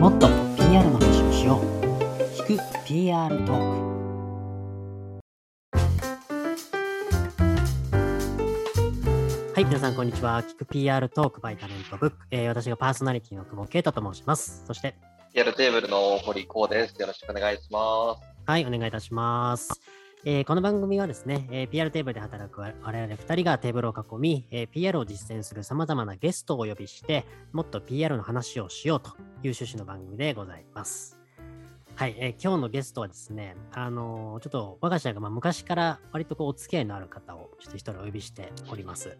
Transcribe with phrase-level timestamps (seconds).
[0.00, 1.64] もっと PR の話をしよう。
[2.42, 3.94] 聞く PR トーク。
[9.54, 10.42] はい皆さんこんにちは。
[10.42, 14.64] 聞く PR トークバイタレントブック、えー、私がパーソナリティの久保啓太と申します。
[14.66, 14.96] そして
[15.32, 17.00] PR テーブルの堀光です。
[17.00, 18.34] よろしくお願いします。
[18.46, 19.80] はいお願いいたします
[20.26, 29.16] えー、この番組はですね、えー、PR テーブルで働く我々2人がテーブルを囲み、えー、PR を実践する様々なゲストをお呼びして、もっと PR の話をしようという
[29.52, 31.18] 趣旨の番組でございます。
[31.94, 39.18] はい、えー、今日のゲストはですね、あのー、ちょっと我が社がまあ昔から割とこうお付き合いのある方をちょっと一人お呼びしております。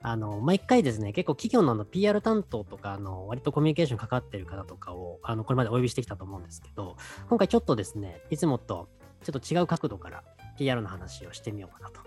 [0.00, 6.96] あの、毎回ですね、結構企業のの PR 担当とか、あの、割とコミュニケーションかかってる方とかを、あの、これまでお呼びしてきたと思うんですけど、
[7.28, 8.88] 今回ちょっとですね、いつもと
[9.32, 10.22] ちょっと違う角度から
[10.56, 12.00] PR の話をしてみようかなと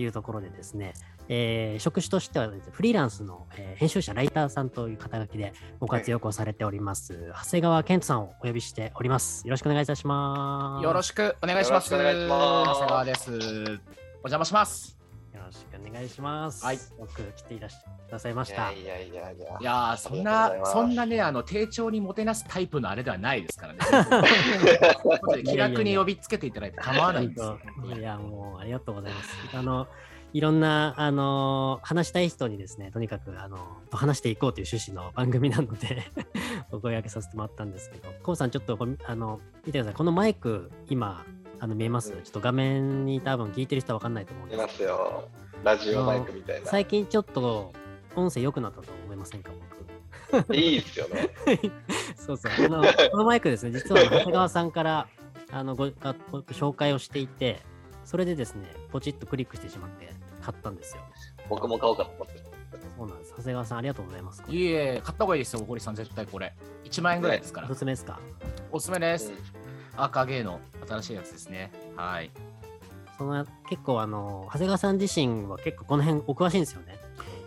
[0.00, 0.94] いうところでですね、
[1.28, 9.46] えー、職種としては、ね、フリーランスの、えー、編集者、ライターさんという肩書きでご活躍をされております、はい、長谷川健人さんをお呼びしております。
[9.46, 10.84] よろしくお願いいたします。
[10.84, 11.90] よろしくお願いします。
[11.90, 13.30] 長谷川です。
[13.30, 14.99] お邪魔します。
[15.34, 16.64] よろしくお願いします。
[16.64, 16.76] はい。
[16.76, 16.80] よ
[17.12, 18.72] く来ていらっしゃくださいました。
[18.72, 19.96] いやいやいやいや。
[19.96, 23.78] そんな、そんなね、あの、丁重にもてなすタイプのあれではないですからね。
[25.44, 27.58] 気楽に呼びつけていただいて構わないんですよ。
[27.96, 29.56] いや、もう、ありがとうございます。
[29.56, 29.86] あの、
[30.32, 33.58] いろんな、あの話したい人にですね、とにかく、あの
[33.90, 36.04] 話していこうという趣旨の番組なので
[36.70, 39.94] お声掛けさせてもらったんですけど、コウさん、ちょっとあの見てください。
[39.94, 41.24] このマイク、今、
[41.60, 45.28] あの見えます、うん、ちょっと画面に多分聞いてる人は分かんないと思うんです見ますよ。
[45.62, 46.66] ラジオマイクみたいな。
[46.66, 47.72] 最近ちょっと
[48.16, 49.52] 音声良くなったと思いませんか、
[50.32, 50.56] 僕。
[50.56, 51.28] いいっすよね。
[52.16, 52.52] そうそう。
[52.56, 55.06] このこのマイクですね、実は長谷川さんから
[55.52, 57.60] あのごあご紹介をしていて、
[58.04, 60.08] それでですね、ポチッとクリックしてしまって
[60.40, 61.02] 買ったんですよ。
[61.50, 62.40] 僕も買おうかと思って
[62.96, 63.34] そうなんです。
[63.36, 64.42] 長谷川さん、ありがとうございます。
[64.48, 66.54] いえ、買った方がいいですよ、堀さん、絶対これ。
[66.84, 67.68] 1万円ぐらいですから。
[67.70, 68.18] おすすめですか？
[68.72, 69.30] おすすめです。
[69.30, 69.36] うん、
[69.96, 71.70] 赤ゲーの新しいやつですね。
[71.96, 72.30] はい。
[73.18, 76.96] その結構あの長谷川さん自身は結構この辺お詳しいんですよね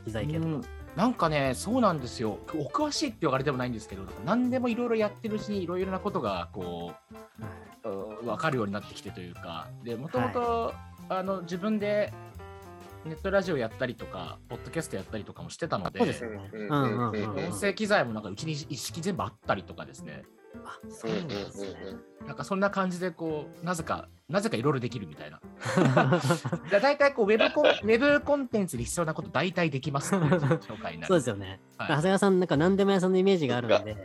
[0.06, 0.68] 機材系とか。
[0.96, 2.38] なんかね、そうなんですよ。
[2.54, 6.94] お詳しいって言われてもないんですけど、何でもいろいろやってるうちにいろいろなことがこ
[7.84, 10.72] う、はい、分かるようになってきてというか、でもともと
[11.42, 12.14] 自分で
[13.06, 16.00] ネットラジオやったりとか、ポッドキャストやったりとかもしてたので。
[16.00, 20.22] 音声機材もなんかうちに一式全部あったりとかですね。
[20.66, 21.76] あ、そうなんですね。
[22.26, 25.40] なんかそんな感じでこう、なぜかなぜかいろいろできるみたいな。
[26.72, 31.08] 大体こうウェブコンウェブコンテンツに必要なこと大体できます 紹介になる。
[31.08, 31.60] そうですよね。
[31.78, 33.96] はい、長谷川さんなんか何でも屋さんのイメージがあるので、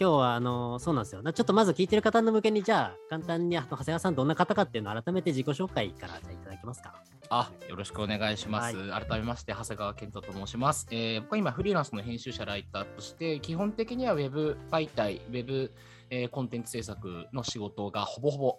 [0.00, 1.22] 今日はあのそうなんですよ。
[1.22, 6.94] ちょっとまず聞いてる方の向けにじゃあ簡単に長谷川さんどんな方かっていうのを改めて自己紹介からじゃいただけますか。
[7.30, 8.76] あ、よろしくお願いします。
[8.76, 10.88] はい、改めまして長谷川健人と申します。
[10.90, 15.72] えー、僕は今フリーランスの編集者ライターとして基本的にはウェブ媒体、ウェブ、
[16.10, 18.58] えー、コンテンツ制作の仕事がほぼほぼ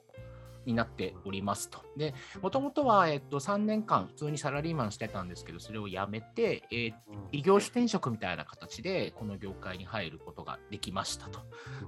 [0.65, 1.81] になっておりますと。
[1.97, 6.93] で、もともとは、えっと、3年間普通にサラリーマンしてたんですけど、それを辞めて、えー、
[7.33, 11.41] 異業種転職みたいな形で、この業界に入ることができましたと。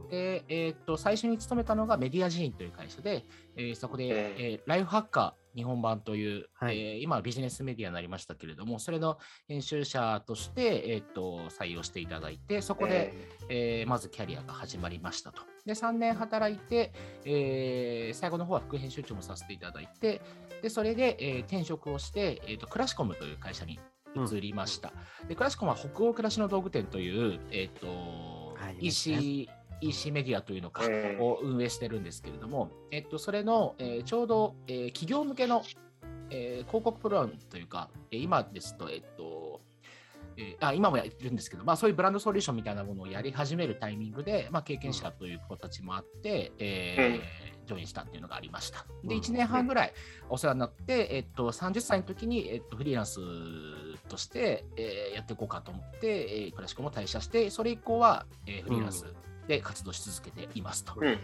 [0.10, 4.06] で、えー、っと、最初に勤めたのがメディア人という会社で、えー、そこで、
[4.54, 13.14] えー、ライフハッカー、日本版という、はい、えー、今はビジネスメディアになりましたけれども、それの編集者として、えー、っと採用していただいて、そこで、
[13.50, 15.44] えー、えー、まずキャリアが始まりましたと。
[15.66, 16.94] で、3年働いて、
[17.26, 20.22] えー、最後の方は副編集長もさせていただいて、
[20.62, 23.80] でそれで、えー、転職をして、えーと、クラシコムという会社に
[24.16, 24.94] 移りました。
[25.22, 29.50] うん、でクラシコムは北欧暮らしの道具店という、えーと、はい、EC,
[29.90, 30.84] EC メディアというのか
[31.20, 35.64] を運営してるんですけれども、えっと、それの、えー、ちょうど、えー、企業向けの、
[36.30, 39.62] えー、広告プログラムというか、えー、今ですと、えっと、
[40.38, 48.86] えー、あ今もやってるんですけど、まあ、そういうブランドソリューションみたいなものをやり始めるタイミングで、まあ、経験者という子たちもあって、えー、ジョインしたっていうのがありました。
[49.04, 49.94] で、1年半ぐらい
[50.30, 53.20] お世話になって、えっと、30歳の時に、えっと、フリーランス
[54.08, 59.06] として、えー、やっていこうかと思って、えー、クラシコも退社して、それ以降は、えー、フリーランス、
[59.48, 61.04] で活動し続けていますと。
[61.04, 61.18] い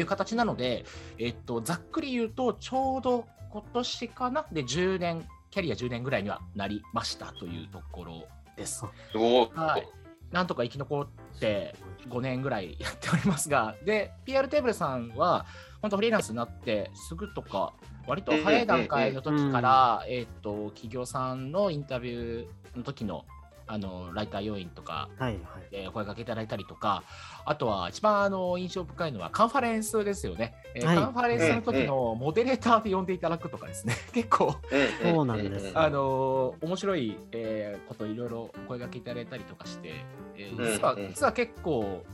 [0.00, 0.84] う形なので、
[1.18, 4.46] えっと、ざっくり言うと、ちょうど今年かな？
[4.52, 8.84] で10年、キャリア10年ぐらいにはなりましたというところです。
[8.84, 9.88] はい、
[10.30, 11.74] なんとか生き残って
[12.08, 15.46] 5年ぐらいやっておりますが、で、PR テーブルさんは、
[15.80, 17.72] 本当フリーランスになってすぐとか、
[18.06, 23.24] 割と早い段階の時から、えっと、企業さんのインタビューの時の
[23.68, 25.42] あのライター要員とか、はいはい
[25.72, 27.02] えー、声かけいただいたりとか、
[27.44, 30.54] あとは一番あの印象深いのはカンファレンスですよね。
[30.74, 34.56] えー、はい、カンファレンスの時のモデレーターで呼んでいただくとかですね、結構、
[35.02, 35.72] そうなんです。
[35.74, 40.04] あの面白い、えー、こといろいろ声かけいただいたりとかして、
[40.36, 42.04] えー、実は実は結構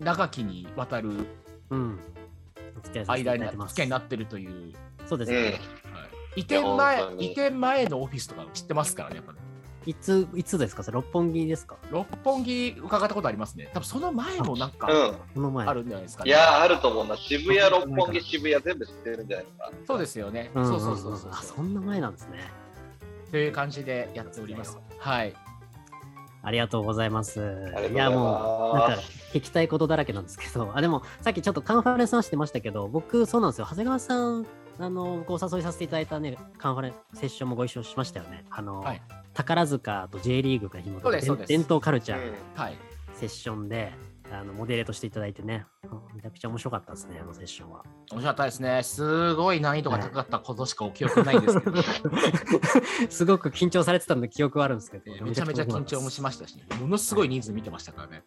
[0.00, 1.10] 長きにわたる
[3.06, 3.74] 間になだいてます。
[3.74, 4.74] 付き合いになってるという、
[5.06, 5.38] そうですね。
[5.38, 5.42] うん。
[5.44, 6.06] は
[6.36, 9.38] い、移転前移転前のオフィスとか知ってますからね、やっぱね。
[9.86, 10.84] いつ、いつですか？
[10.90, 11.76] 六本木ですか？
[11.90, 13.68] 六本木伺ったことありますね。
[13.74, 15.66] 多分その前もなんかうこの前。
[15.66, 16.26] あるんじゃないですかん。
[16.26, 16.30] ね。
[16.30, 17.16] いやー、あると思うな。
[17.16, 19.70] 渋谷、六本木、渋谷全部知ってるんじゃないですか。
[19.86, 20.50] そうですよね。
[20.54, 22.38] うんんんんそうそうそうそうあ、そんな前なんですね。
[23.30, 24.78] という感じでやっております。
[24.98, 25.34] はい。
[26.44, 27.40] ありがとうございます。
[27.40, 29.02] ありがとうございますいや、もう、なんか、
[29.32, 33.66] 聞きたいことだらけなんですけど、あ、でも、さっきちょっとカンファレンス話してましたけど、僕、そうなんですよ。
[33.70, 34.46] 長谷川さん、
[34.78, 38.44] あの、ご誘いさせていただいたね、カンファレンスセッションもご一緒しましたよね。
[38.50, 39.02] あの、はい
[39.34, 42.72] 宝塚と J リーグが紐そうですそうです伝統カルチャー。
[43.14, 43.92] セッションで、
[44.34, 45.66] あのモデレートしていただいてね、
[46.14, 47.82] めちゃくちゃ面白かったですね、あのセッションは。
[48.10, 48.82] 面白かったですね。
[48.82, 51.82] すごい難易度が高かったことしかお記憶ないんですけど、
[53.10, 58.22] すごく緊張されてたんで記憶はあるんですけど、えーめちゃめちゃ緊張もしましたし、ものすごい人数見てましたからね。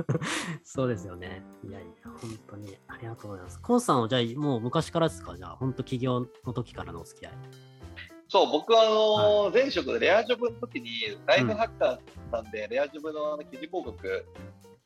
[0.64, 1.42] そうですよね。
[1.66, 3.60] いやいや、本当にありがとうございます。
[3.60, 5.36] コンさんはじゃあもう昔からですか？
[5.36, 7.32] じゃあ、本当起業の時からのお付き合い。
[8.30, 10.90] そう、僕はあのー前職でレアジョブの時に、
[11.26, 11.98] ライフハッカー
[12.30, 14.26] さんで、レアジョブのあの記事広告、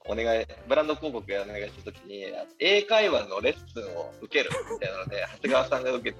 [0.06, 2.24] お願い、ブランド広告お願いした時に、
[2.58, 6.16] 英会話のレッスンを受けるみたいなので、 長谷川さんが受け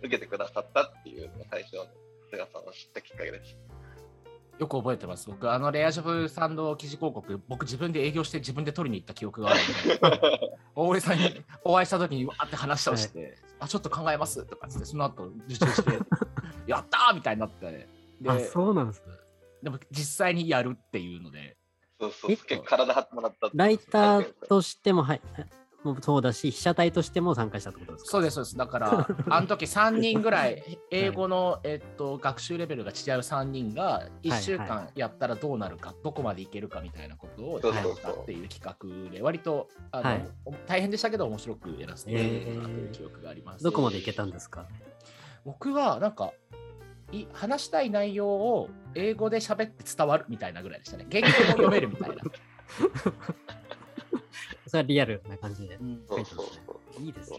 [0.00, 3.56] 受けてくださったっていうのが最初の長谷川さんを知ったきっかけです。
[4.58, 5.28] よく覚えてます。
[5.28, 9.60] 僕、あのレアジョブサンド記事広告、僕自分で営業して自分で取りに行った記憶がある
[10.00, 15.98] ので、 大森さんにお会いした時にわーって話をして、あ、ちょっと考えますとかつって、その後受注して、
[16.66, 17.88] やったーみたいになって、
[18.26, 19.14] あ、でそうなんですね。
[19.62, 21.56] でも実際にやるっていうので、
[22.02, 25.20] そうそう、え結構体張ってもらったライターとしても、はい、
[25.84, 28.10] もうそうだし、被写体としても参加したってことですか？
[28.10, 28.56] そうです、そうです。
[28.56, 38.60] だから、 あの時3人ぐら い、英語の、えっと、学習レベルが違う3人が、1週は間やったらどうなるか、どこまでいけるかみたいなことをやったっていう企
[39.08, 40.28] 画で、割とあの、はい。
[40.66, 43.62] 大変でしたけど、面白くやらせていただいたなという記憶があります。
[43.64, 44.66] どこまでいけたんですか？
[45.44, 46.32] 僕は、なんか、
[47.12, 51.06] い話したい内容を英語で喋って伝わるみたいなぐらいでしたね。
[51.12, 52.16] 原稿も読めるみたいな。
[54.66, 56.24] それはリアルな感じでいてますね。
[56.24, 56.42] そ
[56.98, 57.02] う。
[57.02, 57.38] いいですね。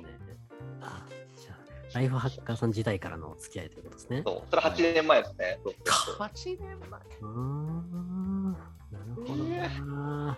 [0.82, 1.06] あ
[1.36, 1.58] じゃあ、
[1.96, 4.22] ライフハッカーさん時代からのお付き合いということですね。
[4.26, 5.60] そうそれ8年前ですね。
[5.64, 7.02] そうそうそう8年前。
[7.22, 9.44] うーんなるほど
[9.86, 10.38] な。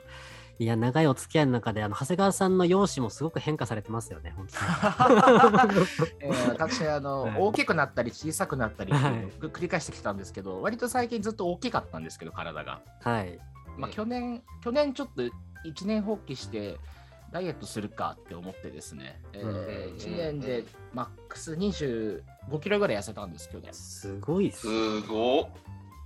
[0.58, 5.88] いや、長いお付き合いの中で、あの長谷川さんの容姿もすごく変化されてますよね、本当に。
[6.22, 12.82] えー 私あの、はい大きくなったり小さくなったり繰り返してきたんですけど、割と最近ずっと大きかったんですけど、体が。
[13.02, 13.38] はい。
[13.78, 15.24] まあ、うん去年、去年ちょっと
[15.66, 16.78] 一年放棄して、
[17.32, 20.64] ダイエットするかって思ってですね、えうんー、1年で
[20.94, 22.22] マックス25
[22.62, 24.62] キロぐらい痩せたんですけど、すごいっす。
[24.62, 25.50] すごっ。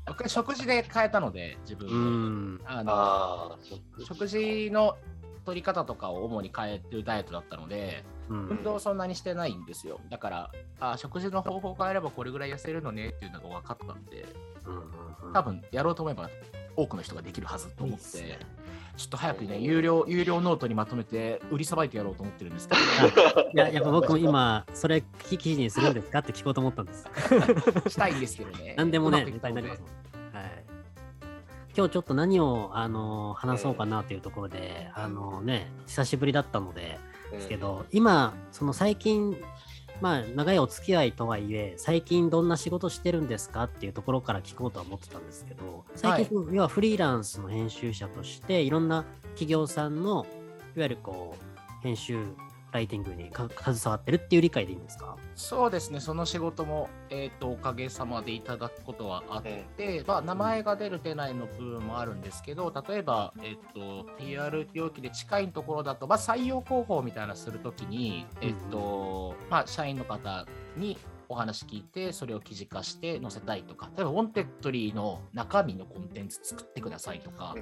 [0.09, 2.59] 僕は食事で変えたので、自う分。
[2.65, 3.57] あの
[4.03, 4.97] 食事の
[5.45, 8.47] 取り方とかを主に変えてるダイエットだったので、うん。
[8.49, 10.01] 運動そんなにしてないんですよ。
[10.09, 14.25] だから、あ食事の方法を変えればこれぐらい痩せるのねっていうのが分かったんで、
[14.65, 14.81] うんうん
[15.27, 15.33] うん。
[15.33, 16.29] 多分やろうと思えば
[16.75, 18.33] 多くの人ができるはずと思って、いい
[18.99, 22.75] ちょっと早くね、有料有料ノートにまとめて売りさばいてやろうと思ってるんですけ
[23.55, 27.07] いや、やっぱ僕も今、それ記事にするんですかって聞こうと思ったんです。
[27.81, 28.75] ど、 したいんですけどね。
[28.77, 30.35] 何でもね、うまくいネったのでタになりますもん。
[30.35, 30.63] はい。
[31.77, 36.99] 今日ちょっと何を、あの話そうかなというところで、あのね、久しぶりだったので、
[37.31, 39.37] ですけど、今、その最近、
[40.01, 50.25] まあ、長いお付き合いとはいえ、最近どんな仕事してるんですかっていうところから聞こうとは思ってたんですけど、最近、要はフリーランスの編集者として、いろんな企業さんの、
[50.75, 52.23] いわゆるこう、編集、
[52.71, 55.15] ライティングにか携わってるっていう理解でいいんですか？
[55.35, 70.45] そうですね、その仕事も、えー、とおかげさまでいただくことはあって、まあ、名前が出る、出ないの部分もあるんですけど、例えば、えー、と PR 領域で近いところだと、まあ、採用広報みたいなのするときに、えーとまあ、社員の方
[70.77, 70.97] に
[71.29, 77.55] お話聞いて、それを記事化して載せたいとか、例えば、 Wantedly の中身のコンテンツ作ってくださいとか、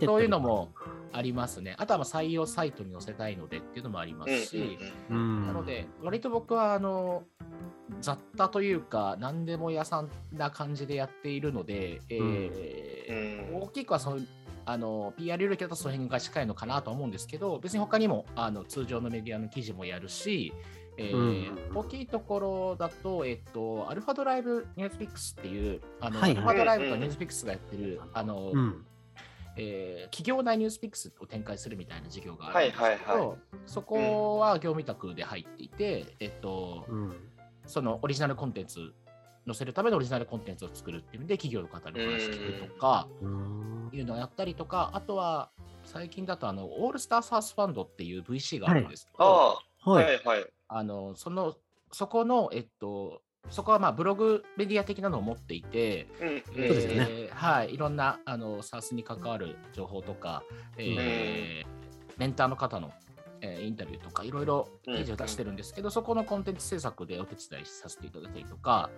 [0.00, 0.70] そういうのも
[1.12, 1.76] ありますね。
[1.78, 4.78] あとはまあ採用サイトに載せたいのでっていうのもありますし、
[5.10, 7.24] うんなので、割と僕はあの
[8.00, 14.20] 雑多というか、何でも屋さんな感じでやっているので、え大きくはその
[14.64, 20.52] あの PR 領域だとその辺が近いのかなとは思うんですけど、別に他にもあの通常のメディアの記事もやるし、
[20.98, 21.76] えーうん。
[21.76, 26.38] 大きいところだと、えっと、アルファドライブニュースピックスっていう、あのはいはい。
[26.38, 28.84] アルファドライブとニュースピックスがやってる、あの、うん。
[29.56, 33.38] えー企業内ニュースピックスを展開するみたいな事業があるんですけど、はいはいはい。
[33.66, 37.16] そこは業務委託で入っていて、えっと、うん。
[37.66, 38.92] そのオリジナルコンテンツ
[39.46, 43.90] 載せるためのオリジナルコンテンツを作るっていう意味で企業の方にお話聞くとかうん。
[43.92, 45.50] いうのをやったりとか、あとは
[45.84, 49.94] 最近だとあのオールスターサースファンドっていう VC があるんですけど、ああ、は。
[49.94, 50.46] はいいはい。
[50.68, 51.54] あのその
[51.92, 57.04] そこの、えっと、そこはまあブログメディア的なのを持っていて、うんえそうですよね。
[57.04, 60.42] ーはい、いろんなあの SARS に関わる情報とか、
[60.76, 61.78] えー
[62.18, 62.90] メンターの方の、
[63.40, 68.90] えーインタビューとかいろいろ記事を出してるんですけど、そこのコンテンツ制作でお手伝いさせていただいたりとか、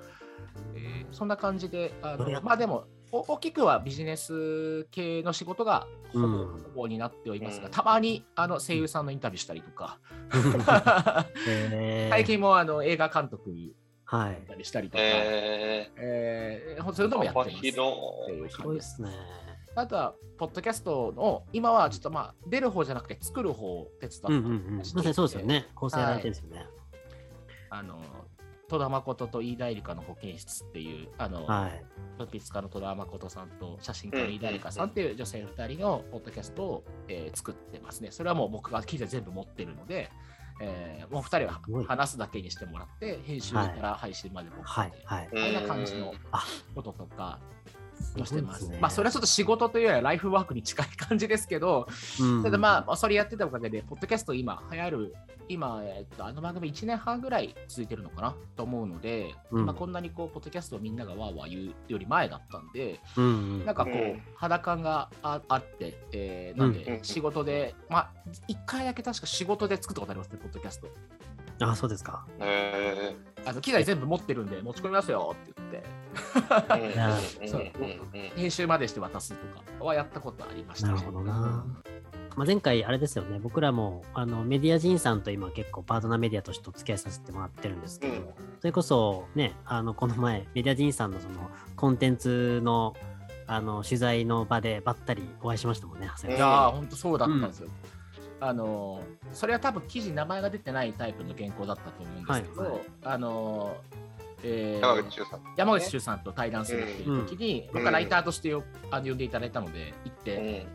[0.75, 9.98] えーそんな感じで、あのまあでもお大きくはビジネス系の仕事がほぼ,、うんほぼになっておりますが、うんたまにあの声優さんのインタビューしたりとか、
[11.48, 13.50] えー最近もあの映画監督
[14.04, 17.50] はいたりしたりとか、ええー、そういうのもやってます。
[17.50, 17.92] 幅広
[18.24, 18.62] っていうす感じです。
[18.62, 19.10] ごいですね。
[19.76, 24.76] あとは、ポッドキャストの、今はちょっとまあ、出る方じゃなくて、作る方を手伝ってうんうんうん。
[24.78, 25.68] まさにそうですよね。
[25.76, 26.66] 構成やられてるんですよね。
[27.70, 28.00] あの、
[28.70, 31.84] 戸田誠と飯田絵梨香の保健室っていう、あの、はい。
[32.18, 38.10] 文筆家の戸田誠さんと写真家の飯田絵梨香さんっていう女性2人のポッドキャストを、えー作ってますね。
[38.12, 40.08] それはもう僕が記事全部持ってるので、
[40.62, 44.92] えーもう2人は話すだけにしてもらって、編集から配信まで僕はい。
[45.04, 45.28] はい。
[45.30, 47.40] こんな感じのあこととか
[48.19, 48.64] をしてます。
[48.64, 48.78] すね。
[48.80, 51.87] まあ、それはちょっと仕事というよりはライフワークに近い感じですけど、
[52.21, 52.42] うん。
[52.42, 55.14] ただまあ、それやってたおかげで、ポッドキャスト今流行る、
[55.49, 59.66] 今、えっと、あの番組1年半ぐらい続いてるのかなと思うので、うん。
[59.66, 63.28] まあ、こんなにこう、ポッドキャストをみんながわーわー言うより前だったんで、うんう
[63.62, 63.66] ん。
[63.66, 68.12] なんかこう、うん肌感がああって、えーなんで仕事で、まあ、
[68.49, 70.88] 1回だけ確か仕事で作ったことありますね、ポッドキャスト。
[71.60, 72.24] あ、そうですか。
[72.38, 75.84] ー、えあの機材全部持ってるんで持ち込みますよって言って、
[78.36, 79.46] 編集までして渡すと
[79.78, 80.88] かはやったことありました。
[80.88, 80.94] ね。
[80.94, 81.64] なるほどな。
[82.36, 88.20] まあ、前回、あれですよね、僕らもあのメディア人さんと今結構パートナーメディアとしてお付き合いさせてもらってるんですけど、うん。
[88.60, 92.94] それこそね、あのこの前、メディア人さんのそのコンテンツの
[93.46, 96.72] あの取材の場でばったりお会いしましたもんね、長谷い川さん。
[96.72, 97.68] やー、本当そうだったんですよ。
[98.40, 102.80] あのーそれは多分記事名前が出てないタイプの原稿だったと思うんですけど、はいはい。
[103.04, 103.97] あのー
[104.42, 105.40] えー山口周さん。
[105.56, 107.68] 山口周さんと対談するっていう時に、ん。
[107.73, 110.66] 僕はライターとしてよあの呼んでいただいたので行って、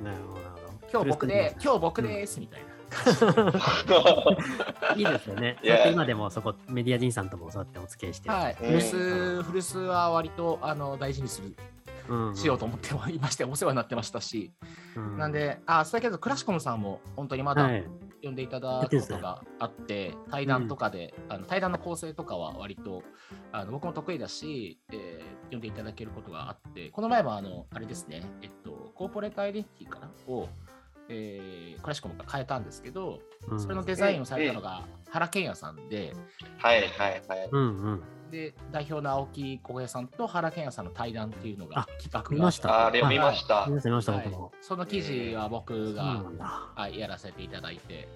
[0.00, 0.04] うん。
[0.06, 0.64] なるほど、なるほど。
[0.92, 2.66] 今日僕で、今日僕ですみたいな。
[4.94, 5.56] いいですよね。
[5.62, 5.78] いや。
[5.78, 8.28] そうやって今でもそこ、メディア人さんともそうやってお付き合いして。
[8.30, 8.68] はい、うん。
[8.68, 11.48] 古巣、古巣は割とあの大事にする。
[11.48, 11.56] うんうん
[12.34, 14.52] しようと思ってはいまして、お世話になってましたし、
[14.96, 17.84] うんなんで、あ、それけど、クラシコムさんも本当にまだはい。
[18.22, 23.02] 呼んでいただくことがあって、対談とかで、あの対談の構成とかは割と
[23.52, 30.10] あの僕も得意だし、えー呼んでいただけることがあって、この前もあのあれですね、えっと、コーポレートアイデンティティかな？
[30.26, 30.48] を、
[31.10, 36.14] えークラシコムが変えたんですけど、うんそれのデザインをされたのが原健也さんで、
[36.56, 37.48] はいはいはい。
[37.52, 38.02] うんうん。
[38.30, 42.30] で代表の青木小平さんと原健也さんの対談っていうのがあ企画が。
[42.30, 42.86] 見ました。
[42.86, 43.66] あれ読みました。
[43.68, 44.32] 見ました、見ました、はい。
[44.60, 46.22] その記事は僕が。
[46.74, 48.08] はい、やらせていただいて、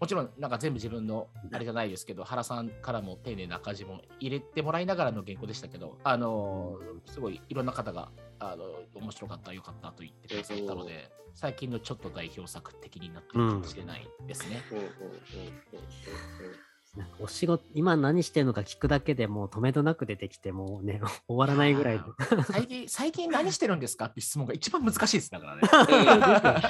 [0.00, 14.62] もちろんなんか全部自分のあれじゃないですけど、原さんからも丁寧な赤字も入れてもらいながらの原稿でしたけど、あのーすごいいろんな方があの面白かった、よかったと言ってくださったので、最近のちょっと代表作的になってるかもしれないですね。
[14.72, 16.67] うん
[16.98, 22.04] なんかお仕事、今何してるのか聞くだけでもう止めどなく出てきて、もうね、 終わらないぐらいで。
[22.44, 26.62] 最近 最近何してるんですかって質問が一番難しいですだから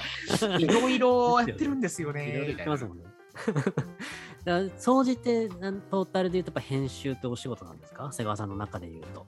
[0.47, 0.61] ね。
[0.61, 2.47] いろいろやってるんですよいろいろね。
[2.47, 3.05] 言ってますもんね。
[4.77, 8.13] 総じてなんトータルで言うとやっぱ編集ってお仕事なんですか？
[8.13, 9.27] 瀬川さんの中で言うと。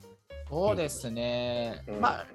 [0.50, 1.82] そうですね。
[1.86, 2.26] うんまあ、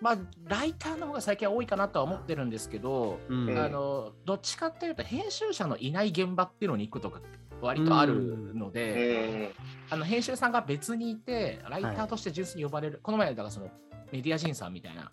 [0.00, 7.20] まあ、ライターの方が最近は多いかなとは思ってるんですけど、うんうんあのどっちかっていうと編集者のいない現場っていうのに行くとか
[7.64, 9.52] 割とあるのうで、
[9.90, 9.92] ん。
[9.92, 13.68] あの編集さんが別にいてライターとして純粋に呼ばれる、この前だからその
[14.12, 15.10] メディア人さんみたいな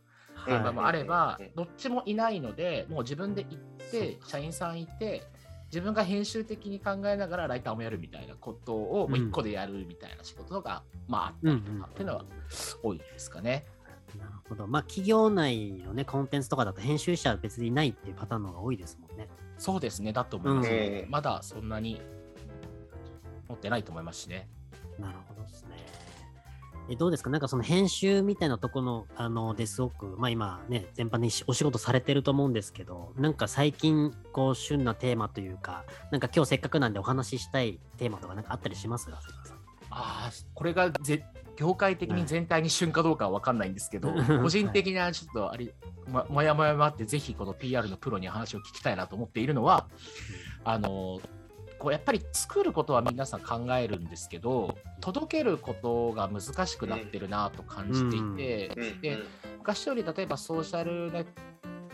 [0.47, 1.51] うん現場もあれば、うん。
[1.55, 5.23] どっちもいないのでもう自分で行って社員さんいて
[5.71, 12.25] 自分が編集的に考えながらライターもやるみたいなことをもう一個でやるみたいな仕事が、まああったりとかっていうのは
[12.83, 13.65] 多いですかね。
[14.19, 14.67] なるほど。
[14.67, 19.29] まあ企業内のね、コンテンツとかだと編集者は別にいないっていうパターンの方が多いですもんね。
[19.57, 21.05] そうですね、だと思います、うん。
[21.09, 22.01] まだそんなに
[23.51, 24.49] 持ってないと思いますしね。
[24.99, 25.69] なるほどですね。
[26.89, 27.29] えどうですか？
[27.29, 39.07] なんかその編集みたいなとこの、あの、ですごく、まあ今ね、全般にお仕事されてると思うんですけど、なんか最近、こう、旬なテーマというか、なんか今日せっかくなんでお話ししたいテーマとかなんかあったりします？
[39.09, 39.19] か
[39.91, 41.23] ああ、これがぜ
[41.55, 44.39] 業界的に全体に旬かどうかは分かんないんですけど、 はい。
[44.39, 45.73] 個人的なちょっとあれ、
[46.09, 49.87] ま、もやもやもあって、ぜひこの PR のプロに話を聞きたいなと思っているのは、
[50.63, 51.21] あの
[51.81, 59.17] こうやっぱり作ることは皆さん考えるんですけど、届けることが難しくなってるなと感じていて、うんで
[59.57, 61.25] 昔より例えばソーシャルネッ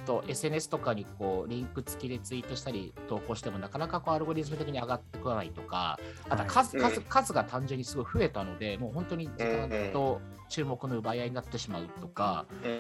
[0.06, 6.94] と SNS とかにこうリンク付きでツイートしたり投稿してもなかなかこうアルゴリズム的に上がってこないとか、あとは数,、はい。
[6.94, 12.78] 数数が単純にすごい増えたので、もう本当に時間と注目の奪い合いになってしまうとか、うんうん。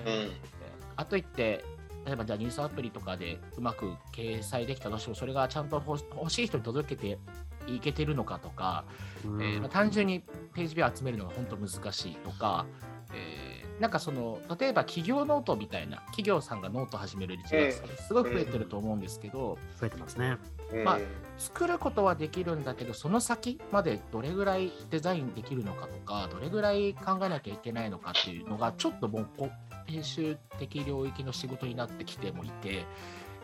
[0.97, 1.63] あといって、
[2.07, 7.19] 例えばじゃあニュースアプリとかでうまく掲載できたとしても、それがちゃんと欲欲しい人に届けて
[7.67, 8.85] いけてるのかとか、
[9.25, 10.21] うんえーまあ、単純に
[10.53, 12.65] ページビューを集めるのが本当難しいとか、
[13.13, 20.37] えーなんかその例えば企業ノートみたいな企業さんがノート始める率がすごい増えてると思うんですけど、増えてますね。
[20.73, 20.99] うんまあ
[21.37, 29.51] 作ることはできるんだけどその先までどれぐらいデザインできるのかとかどれぐらい考えなきゃいけないのかっていうのがちょっともうこ
[29.87, 32.85] 編集的領域の仕事になってきてもいて、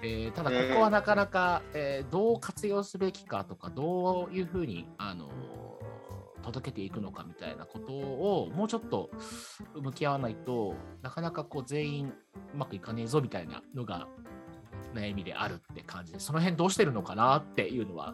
[0.02, 5.30] えーただここはなかなか、えーどう活用すべきかとかどういうふうにあの
[6.44, 9.10] 届けていくのかみたいなことをもうちょっと
[9.82, 12.08] 向き合わないとなかなかこう全員
[12.54, 14.08] うまくいかねえぞみたいなのが
[14.94, 18.14] 悩みであるって感じで、その辺どうしてるのかなっていうのは、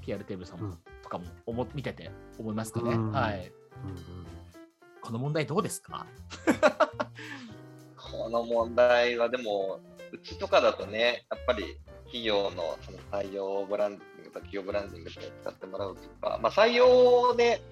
[0.00, 2.92] PR テーブルさんうんとかも思見てて思いますかね。
[2.92, 3.52] うんはい。
[3.84, 4.26] うんうん
[5.06, 6.04] この問題どうですか？
[7.96, 9.78] この問題はでも、
[10.12, 17.62] うちとかだとね、やっぱり企業のその採用ブランディングとか企業ブランディングとか使ってもらうとか、まあ、採用で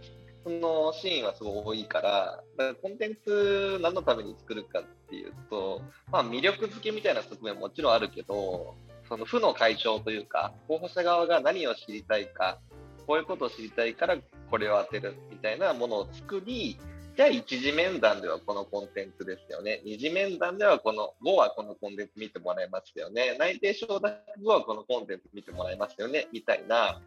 [0.44, 8.74] そのシーンはすごい多いから、からコンテンツ何のために作るかっていうと、まあ、魅力付けみたいな側面ももちろんあるけど、
[9.08, 12.58] その負の解消というか、候補者側が何を知りたいか、
[13.06, 14.16] こういうことを知りたいから
[14.50, 16.78] これを当てるみたいなものを作り、
[17.16, 19.80] じゃあ一次面談ではこのコンテンツですよね。
[19.84, 23.36] 二次面談ではこの5はこのコンテンツ見てもらえますよね。
[23.38, 26.26] 内定承諾後はこのコンテンツ見てもらえますよね。
[26.32, 27.00] みたいな、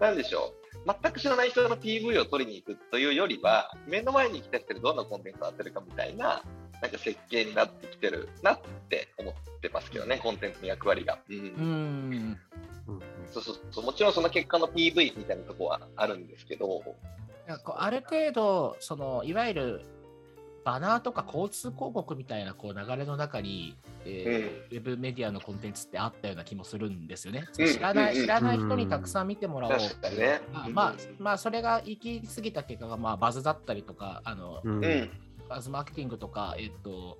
[0.00, 0.54] なんでしょ
[0.86, 0.94] う。
[1.02, 6.44] 全く知らない人の PV を取りに行くというよりは、目の前に来た人にどんなコンテンツを当てるかみたいな、
[6.80, 11.18] なんか設計になってきてるなって思ってますけどね、コンテンツの役割が。
[11.28, 12.40] うんうーん。
[12.86, 16.82] うんそうそうそうもちろんその結果の PV みたいなところはあるんですけど、
[17.46, 19.82] なんかこうある程度、そのいわゆる
[20.64, 23.76] バナーとか交通広告みたいなこう流れの中に、
[24.06, 27.44] えーウェブメディアのコンテンツってあったような気もするんですよね。
[27.58, 30.40] うん知らないうん知らない人にたくさん見てもらおう確かにね。
[30.52, 35.10] まあ、まあ、まあ、それが行き過ぎた結果が、まあ、バズだったりとか、あの、うんうん、
[35.48, 37.18] バズマーケティングとか、えっと、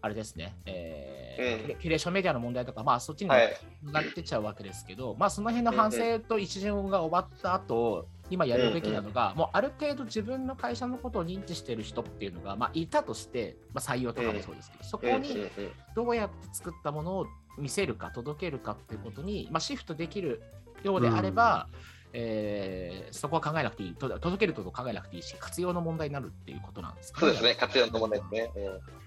[0.00, 3.56] あれですね、えーうんキュレーションメディアの問題とか、まあ、そっちにはい。
[3.82, 15.50] 向かってっちゃうわけですけど、まあ、その辺の反省と一巡が終わった後、今やるべきなのが、もうある程度自分の会社のことを認知してる人っていうのが、まあ、いたとして、まあ、採用とかもそうですけど、そこうんうんに
[15.94, 20.42] どうやって作ったものを見せるか、届けるかっていうことに、まあ、シフトできる
[20.82, 21.68] ようであれば、
[22.12, 28.50] えーそこは考えなくていい、と届けることを考えなくていいし、活用の問題になるっていうことなんですかそうですね、活用の問題ですね。
[28.56, 28.64] うん。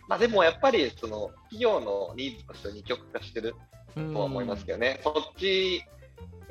[0.07, 3.55] まあ、でもやっぱりその企業のニーズとしては二極化してる
[3.95, 5.83] うんとは思いますけどね、そっち、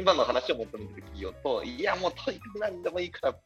[0.01, 3.37] 今の話を求めてる企業と、いや、もうとにかく何でもいいから、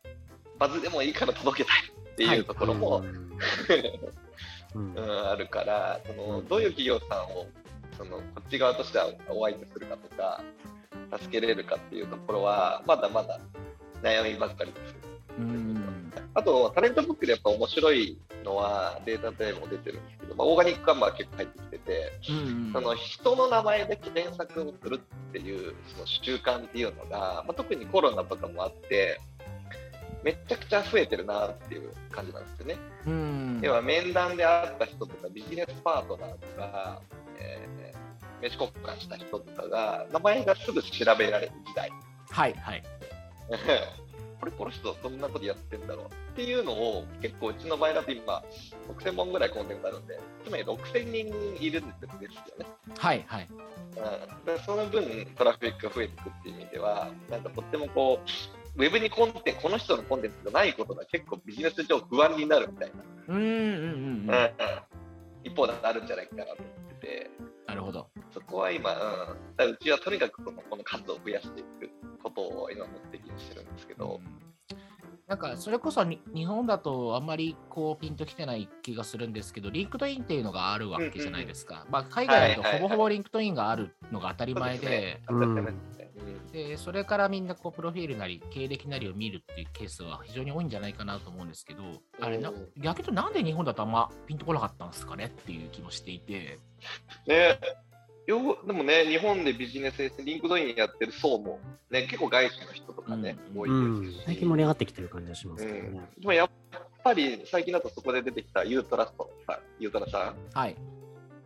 [0.56, 3.02] バズでもいいから届けたいっていうところも、
[4.74, 4.94] うん。
[4.94, 6.48] うんあるからその、うん。
[6.48, 7.46] どういう企業さんを
[7.98, 10.40] そのこっち側としてはお相手するかとか、
[11.18, 13.40] 助けれるかっていうところは、まだまだ
[14.02, 15.13] 悩みばっかりです。
[15.38, 29.20] うんあと、タレントブックでやっぱ面白いのは、データでも出てるんですけど、まあ、オーガニックカンバー結構入ってきてて、うんその人の名前で検索をするっていうその習慣っていうのが、まあ、特にコロナとかもあって、
[30.24, 32.76] めっちゃくちゃ増えてるなっていう感じなんですよね。
[33.06, 37.00] うん要は面談で会った人とか、ビジネスパートナーとか、
[37.38, 37.74] えー
[38.44, 41.90] 名刺交換した人とかが、名前がすぐ調べられる時代。
[42.30, 42.82] はいはい。
[44.44, 48.42] これ、この人、どんなことやってんだろうっていうのを、結構、うちの場合だと今、
[48.98, 52.66] 6000本ぐらいコンテンツあるんで、つまり6000人いるんですよね。
[52.98, 53.48] はいはい。
[53.50, 58.20] うん、でその分、トラフィックが増えていくっていう意味では、なんかとってもこ
[58.76, 62.90] う、ウェブにコンテンツ、この人のコンテンツがないことが結構ビジネス上不安になるみたい
[63.28, 64.28] な、うんうん。
[64.28, 64.50] うん
[65.44, 67.30] 一方であるんじゃないかなと思ってて、
[67.66, 68.08] なるほど。
[68.32, 68.92] そこは今、
[69.58, 71.90] うん、うちはとにかくこのこの数を増やしていく
[72.22, 74.20] ことを今目的にしてるんですけど、
[75.26, 81.86] なんかそれこそに日本だとあんまりこうピンときてない気がするんですけど、リンクトインっていうのがあるわけじゃないですか。
[81.90, 85.22] まあ、海外だとほぼほぼリンクトインがあるのが当たり前で、
[86.52, 91.82] でそれからみんなこうプロフィールなり経歴なりを見るっていうケースは非常に多いんじゃないかなと思うんですけど、
[92.20, 96.58] あれなうん逆に言うとなんで日本だとあんまピンとこなかったんですかねっていう気もしていて。
[97.26, 97.58] ね
[98.26, 105.88] よでもね、日本でビジネスでリンクトインやってる層も、ね、結構外資の人とかね、うん多うんいですし、最近盛り上がってきてる感じがしますけどね。
[105.88, 106.50] うん、でもやっ
[107.02, 110.76] ぱり最近だとそこで出てきた YOUTRUST さん、ユートラさん、はい。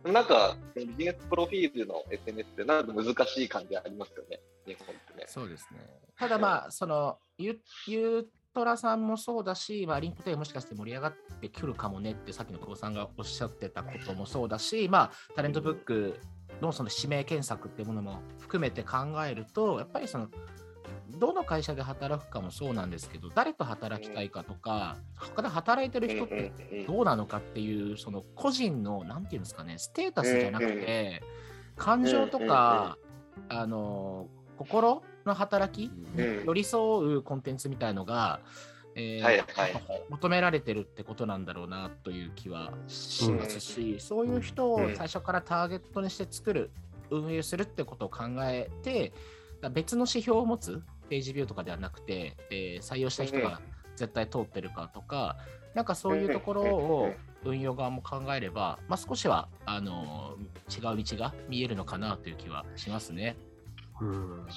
[0.03, 5.25] なんか、ビジネスプロフィールの SNS ってなんか難しい感じありますよね、日本ってね。
[5.27, 5.79] そうですね。
[6.17, 16.19] ただまあ、その、ユ、ユートラさんもそうだし、まあ、リンクトインもしかして盛り上がってくるかもねって、さっきの久保さんがおっしゃってたこともそうだし、まあ、タレントブック
[16.61, 20.29] のその指名検索っていうものも含めて考えると、やっぱりその、
[21.19, 31.21] どの会社で働くかもそうなんですけど、誰と働きたいかとか、他で働いてる人ってどうなのかっていう、その個人の、なんていうんですかね、ステータスじゃなくて、
[31.75, 32.97] 感情とか、
[33.49, 34.27] あの、
[34.57, 38.39] 心の働きに寄り添うコンテンツみたいのが、
[38.95, 39.45] えーはいはい。
[40.09, 46.71] 求められてるってことなんだろうなという気はしますし、そういう人を最初からターゲットにして作る、
[47.09, 49.13] 運営するってことを考えて、
[49.71, 53.61] 別の指標を持つページビューとかではなくて、えー採用した人が
[53.95, 55.37] 絶対通ってるかとか、
[55.73, 60.35] なんかそういうところを運用側も考えれば、まあ、少しはあの
[60.69, 63.37] 違う道が見えるのかなという気はしますね。
[64.01, 64.47] うん。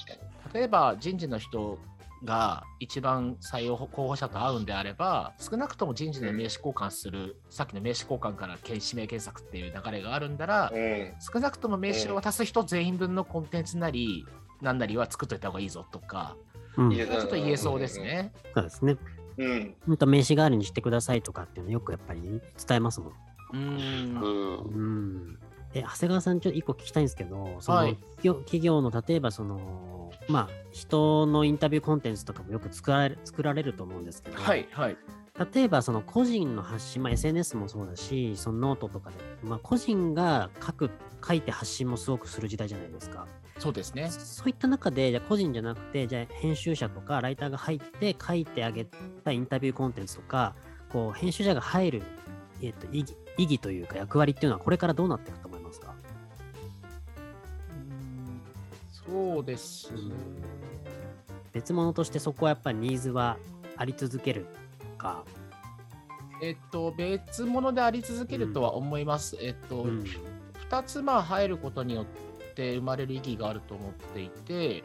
[0.52, 1.78] 例えば人事の人
[2.24, 11.12] が一番採用候補者と会うんであれば少なくとも人事の名刺交換する、さっきの名刺交換から指名検索っていう流れがあるんだら、うん。
[11.20, 14.26] 少なくとも名刺を渡す人全員分のコンテンツなり
[14.62, 16.36] 何なりは作っといた方がいいぞとか、
[16.76, 18.32] うんちょっと言えそうですね。
[18.54, 18.96] そうですね。
[19.36, 19.74] うん。
[19.86, 22.40] ほんと名刺代わりにしてくださいとかっていうのよくやっぱり伝
[22.76, 23.12] えますもん。
[23.52, 24.58] うーんうん。
[24.58, 25.38] うん。
[25.74, 34.96] え、長谷川さん、ちょっと一個聞きたいんですけど、その、はい企業企業の例えばその、まあ、人のインタビューコンテンツとかもよく作られ作られると思うんですけど、はいはい。
[35.54, 40.90] 例えばその個人の発信、まあ、SNS もそうだし、そのノートとかで、まあ、個人が書く、
[41.26, 43.26] 書いて発信もすごくする時代じゃないですか。
[43.58, 44.10] そうですね。
[44.10, 48.86] そういった中で、じゃあ個人じゃなくて、じゃあ編集者とかライターが入って書いてあげ
[49.24, 50.54] たインタビューコンテンツとか、
[50.90, 52.02] こう編集者が入る、
[52.60, 55.94] えっと意義意義というか役割っていうのはこれからどうなっていくと思いますか？
[58.90, 60.00] そうですね。
[61.52, 63.36] 別物としてそこはやっぱりニーズは
[63.76, 64.46] あり続ける
[64.98, 65.24] か？
[66.42, 69.36] えっと、別物であり続けるとは思います。
[69.40, 70.04] えっと、うん
[70.70, 72.06] 2つまあ入ることによっ
[72.54, 74.84] て生まれる意義があると思っていて、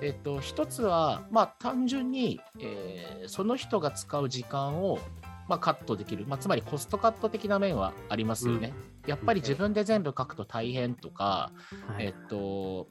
[0.00, 4.98] えっと、1つは、まあ、単純に、えーその人が使う時間を、
[5.48, 8.74] まあ、カットできる、まあ、つまりコストカット的な面はありますよね。
[9.06, 11.52] やっぱり自分で全部書くと大変とか、
[11.88, 12.06] はい。
[12.06, 12.88] えっと、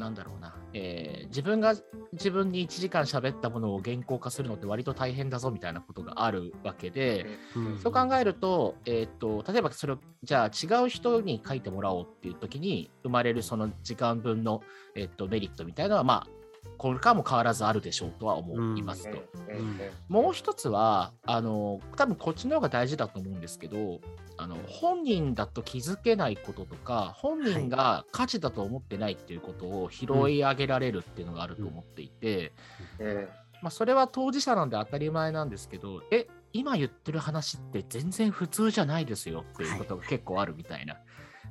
[0.00, 1.74] なんだろうな、えー自分が
[2.12, 7.78] 自分に1時間喋ったものを原稿化するのって割と大変だぞみたいなことがあるわけで、うん。
[7.78, 14.62] そう考えると、えー、と例えばそれをじゃあ違う人に書いてもらおうっていう時に生まれるその時間分の、
[14.96, 16.39] えー、とメリットみたいなのはまあ
[16.80, 19.22] これからも変わらずあるでしょうとは思いますと。
[19.50, 19.78] うん。
[20.08, 24.00] もう一つはあの多分こっちの方が大事だと思うんですけど
[24.38, 32.54] あの本人だと気づけないこととか本人が価値だと思ってないっていうことを拾い上げられるっていうのがあると思っていて、
[32.98, 33.28] うん。
[33.60, 40.96] まあ、それは当事者なんで当たり前なんですけど、え、今言ってる話って全然普通じゃないですよっていうことが結構あるみたいな。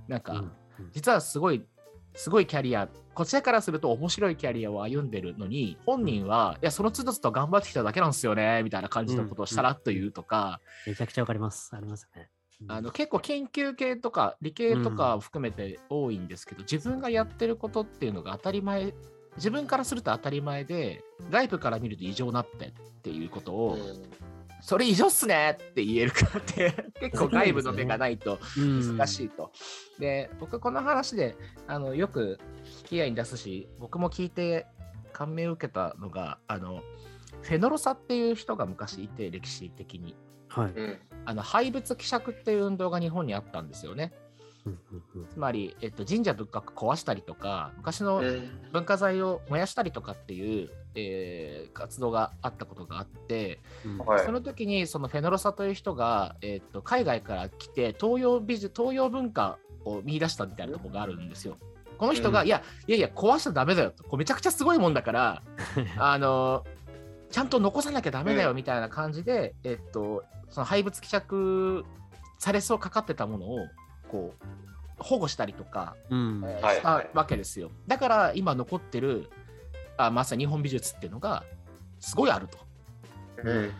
[0.08, 0.52] なんか、うん
[0.94, 1.66] 実はすごい、
[2.14, 11.76] すごいキャリア、こちらからすると面白いキャリアを歩んでるのに、本人は、いや、その都度都度頑張ってきただけなんですよね、みたいな感じのことをさらっと言うとか、めちゃくちゃわかります。
[11.76, 12.30] ありますよね。
[12.62, 12.72] うん。
[12.72, 18.94] あの結構研究系とか理系とかを含めて多いんですけど、自分がやってることっていうのが当たり前
[19.38, 23.78] 自分からすると当たり前で外部から見ると異常なってっていうことを、
[24.62, 29.52] それ異常っすねって言えるかって 結構外部の目がないと難しいと。
[30.00, 31.36] で僕この話で
[31.68, 32.40] あのよく
[32.82, 34.68] 引き合いに出すし僕も聞いて
[35.12, 36.84] 感銘を受けたのがあの
[37.42, 40.16] フェノロサっていう人が昔いて歴史的に
[40.50, 40.72] はい。
[40.72, 41.00] うん。
[41.26, 44.14] あの廃仏希釈っていう運動が日本にあったんですよね。
[44.70, 45.28] うんうんうん。
[45.30, 48.50] つまり、えっと、神社仏閣壊したりとか昔のうん。
[48.72, 54.26] 文化財を燃やしたりとかっていう、えー活動があったことがあって、うんはい。
[54.26, 61.58] その時にそのフェノロサという人が、えっと海外から来て東洋美術東洋文化を見出したみたいなところがあるんですよ。
[61.98, 62.48] この人が、うん。
[62.48, 64.04] いやいやいや壊しちゃダメだよと。
[64.04, 65.44] これめちゃくちゃすごいもんだから
[65.98, 66.66] あの
[67.30, 71.86] ちゃんと残さなきゃダメだよみたいな感じで、えっとその廃仏希釈
[72.40, 73.68] されそうかかってたものを
[74.10, 74.46] こう
[75.04, 77.72] 保護したりとか、うんえーはいしたわけですよ。
[77.88, 79.30] だから今残ってる
[79.98, 81.44] あまさに日本美術っていうのが
[82.00, 82.58] すごいあると。
[83.44, 83.72] うん。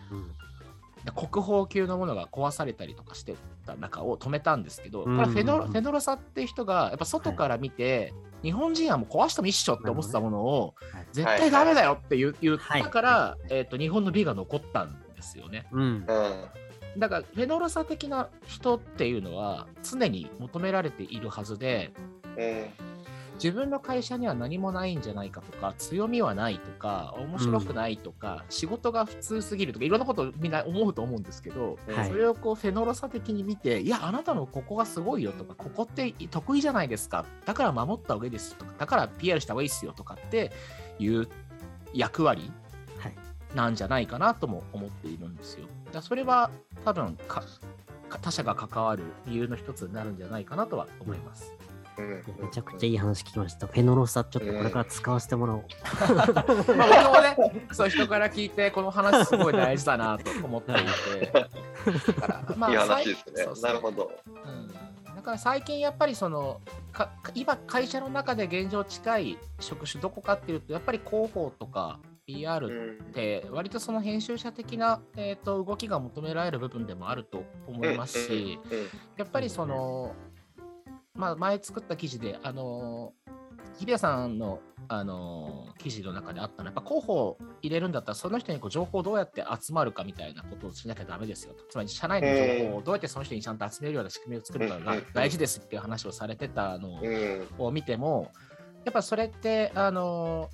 [1.14, 8.12] 国宝級のものが壊されたりとかしてた中を止めたんですけど、うんこれはフェノロフェノロサっていう人がやっぱ外から見て、
[8.42, 15.66] 日本人はもう壊しても一緒って思ってたものをはい絶対ダメだよって言う言っはいたから、えー、と日本の美が残ったんですよね。
[15.72, 16.04] うんうん。
[16.98, 21.92] だからフェノロサ的な人っていうのは常に求められているはずで
[22.36, 22.90] うん
[23.42, 40.52] 自分の会社には何もないんじゃないかとか強みはないとか面白くないとか、仕事が普通すぎるとかいろんなことをみんな思うと思うんですけど、はいそれをこうフェノロサ的に見ていやあなたのここがすごいよとかここって得意じゃないですかだから守った方がいいですとかだから PR した方がいいですよとかって
[40.98, 41.26] いう
[41.94, 42.52] 役割
[42.98, 43.14] はい。
[43.54, 45.66] なんじゃないかなとも思っているんですよ。
[45.66, 46.50] だからそれは
[46.84, 47.42] 多分か
[48.08, 51.52] か他者が関わる理由の一つになるんじゃないかなとは思います。
[51.58, 53.66] うんめちゃくちゃいい話聞きました。
[53.66, 55.64] フェノロサ、ちょっとこれから使わせてもらおう。
[56.14, 60.74] まあ、僕もね、そういう人から聞いて、この話すごい大事だなと思ってい
[61.20, 61.26] て。
[61.26, 66.60] だから、まいい話ですねそうそうなるほどうん、だから最近やっぱりその
[66.92, 71.98] か今会社の中で現状近い職種どこかっていうとやっぱり広報とか
[72.34, 78.58] PR って割とその編集者的な、えー、と動きが求められる部分でもあると思いますし、
[79.16, 80.14] やっぱりその、
[81.14, 83.12] まあ、前作った記事で、あの
[83.78, 91.64] 日比谷さんの、あの記事の中であったのは、やっぱ候補を入れるんだったら、その人にこう情報をどうやって集まるかみたいなことをしなきゃだめですよと。
[91.68, 92.28] つまり、社内の
[92.64, 98.30] 情報をどうやってその人にちゃんと集めるような仕組みを作るかがうん大事ですっていう話をされてたのうんを見ても、
[98.84, 100.50] やっぱそれって、あの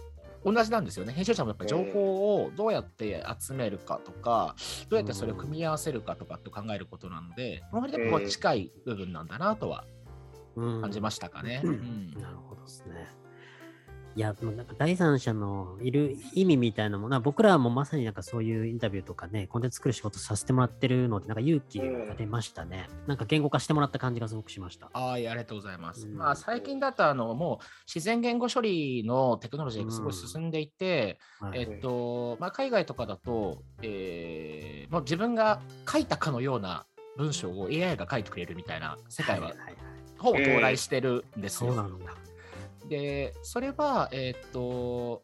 [0.47, 1.13] 同じなんですよね。
[1.13, 4.55] 編集者もやっぱり情報をどうやって集めるかとか、
[4.89, 9.85] どうやってそれを組み合わせるかとかって考えることなので、割とこう近い部分なんだなとは
[10.55, 11.63] うん感じましたかね。
[11.65, 13.09] ううんんなるほどですね。
[14.17, 22.89] いや、もうなんか第三者のいる意味みたいなものは、僕らもまさになんかそういうインタビューとかね、コンテンツ作る仕事させてもらってるので、なんか勇気が出ましたね。
[23.07, 24.89] なんか言語化してもらった感じがすごくしました。
[24.99, 26.07] はい、ありがとうございます。
[26.07, 39.77] うんまあ、最近だとあのもう自然言語処理のテクノロジーがすごい進んでいて、はいえっとまあ、海外とかだと、えーもう自分が書いたかのような文章を AI が書いてくれるみたいな世界はいはいはい
[40.19, 41.73] ほぼ到来してるんですよ。
[41.73, 42.26] そうなんだ。
[42.89, 45.23] で、それは、えーっと、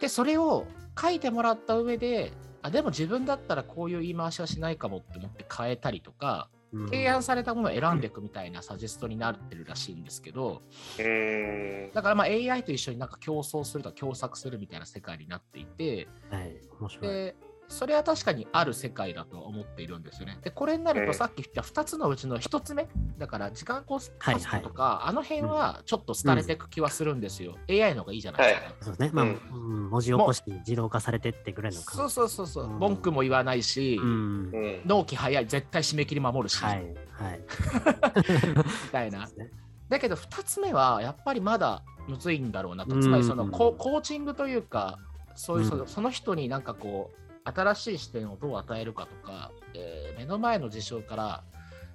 [0.00, 0.66] で、それを
[1.00, 10.62] 書いてもらった上で、あ、でも自分だったらこういう言い回しはしないかもって思って変えたりとか、うん提案されたものを選んでいくみたいなサジェストになってるらしいんですけど、
[10.98, 17.06] うんだからまあ AI と一緒になんか競争するとか共作するみたいな世界になっていて、はい、面白い。
[17.06, 17.36] で、
[17.68, 20.38] それは確かにある世界だと思っているんですよね。
[20.42, 27.56] で、これになるうんとさっき言った2つのうちの1つ目、だから時間コスはいコストとか、あの辺はちょっと廃れていく気はするんですよ。
[27.68, 28.74] AI の方がいいじゃないですか。
[28.80, 29.10] そうですね。
[29.12, 29.40] まあ、うん。
[29.52, 32.78] うん文字起こし自動化されてってぐらいの感そうそうそうそう、うん。
[32.78, 34.50] 文句も言わないし、うん。
[34.52, 37.40] うん納期早い、絶対締め切り守るし、はい、はい。
[38.84, 39.20] みたいな。
[39.20, 39.50] ね。
[39.88, 43.02] だけど2つ目はやっぱりまだむずいんだろうなと、うん。
[43.02, 44.98] つまりそのココーチングというか、
[45.34, 45.88] そういうその,、うん。
[45.88, 51.42] その人になんかこう、新しい視点をどう与えるかとか、えー目の前の事象から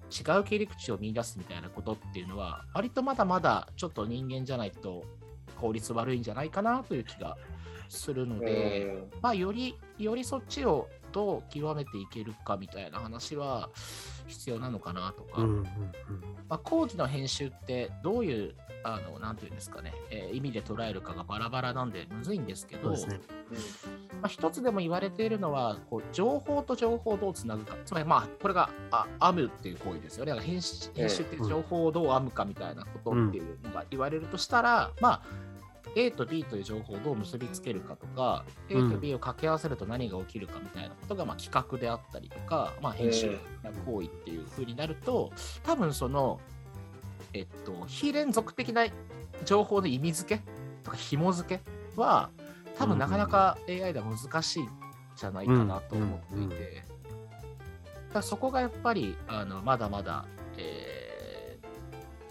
[0.10, 5.04] 違う切り口を見出すみたいなことっていうのは、割とまだまだちょっと人間じゃないと
[5.60, 7.38] 効率悪いんじゃないかなという気が
[7.88, 13.70] するので、まあ、より、よりそっちをどう極めていけるかみたいな話は
[14.28, 15.66] 必要なのかなとか、うんうんうん。
[16.48, 23.18] まあ、講義の編集ってどういう、あの、なんていうんですかね、えー意味で捉えるかがバラバラなんでむずいんですけど、そうで
[23.58, 24.00] すね。
[24.22, 27.76] まあ、一つでも言われているのは、こう情報と情報をどうつなぐか。
[27.86, 30.32] つまり、まあ、これがあ編むっていう行為ですよね。
[30.32, 35.50] だから編集編集って情報をどう編むかみたいなことっていうのが言われるとしたら、まあ、
[35.96, 45.32] A と B という情報をどう結びつけるかとか、A と B を掛け合わせると何が起きるかみたいなことが、まあ、企画であったりとか、まあ、編集の行為っていう風になると、
[45.64, 46.40] 多分その、
[47.34, 48.86] えっと、非連続的な
[49.46, 50.44] 情報の意味付け
[50.84, 51.62] とか紐付け
[52.00, 52.30] は、
[52.78, 54.70] 多分なかなか AI では難しいん
[55.16, 56.84] じゃないかなと思っていて、
[58.14, 60.26] だそこがやっぱりあのまだまだ、
[60.58, 61.00] えー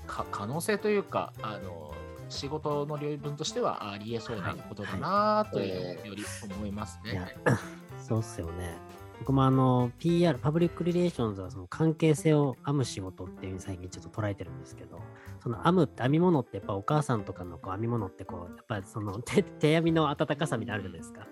[0.09, 1.95] か可能性というかあの
[2.29, 7.37] 仕事の領域分としてはありえそうなことだなというより思いますね。
[8.01, 8.77] そうっすよね。
[9.21, 15.01] 僕もあの、PR、パブリックリレーションズはその関係性を編む仕事っていうふうに最近ちょっと捉えてるんですけど、
[15.43, 21.27] その編むって編み物ってやっぱお母さんとかのこう編み物ってこう、やっぱりその 手手編みの温かさみたいなのあるじゃないですか。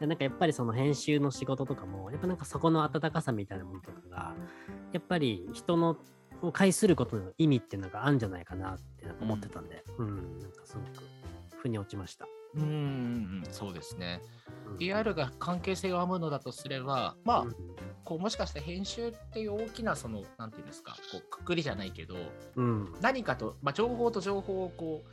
[0.00, 4.34] でなんかやっぱりその編集の仕事とかも、やっぱなんかそこの温かさみたいなものとかが、
[4.92, 5.96] やっぱり人の
[6.42, 10.88] を介することの意味っていうのがあるんじゃないかなってなんか思ってたんで、うん、なんかすごく
[11.56, 12.26] 腑に落ちました。
[12.54, 14.20] うんそうですね。
[14.70, 14.78] うん。
[14.78, 17.56] PR が関係性を編むのだとすれば、まあ、うん。
[18.04, 22.16] こうもしかして編集っていう大きなその、なんていうんですか、こうくくりじゃないけど、
[22.56, 25.10] うん、何かと、まあ、情報と情報をこう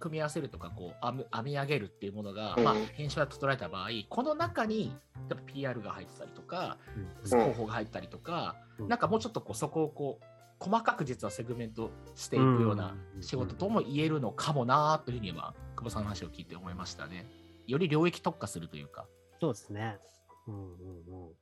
[0.00, 2.64] 組み合わせるとかこう編み上げるっていうものが、うん。
[2.64, 4.96] まあ、編集が整えた場合この中に
[5.28, 6.78] やっぱ PR が入ってたりとか
[7.22, 7.28] うん。
[7.28, 8.88] 広報が入ったりとか、うん。
[8.88, 10.24] なんかもうちょっとこうそこをこう
[10.60, 17.26] 細かく実はセグメントしていくようなうん仕事とも言えるのかもなというふうには久保さんの話を聞いて思いましたね。
[17.66, 19.06] より領域特化するというか。
[19.40, 19.98] そうですね。
[20.46, 21.34] うんうんうん。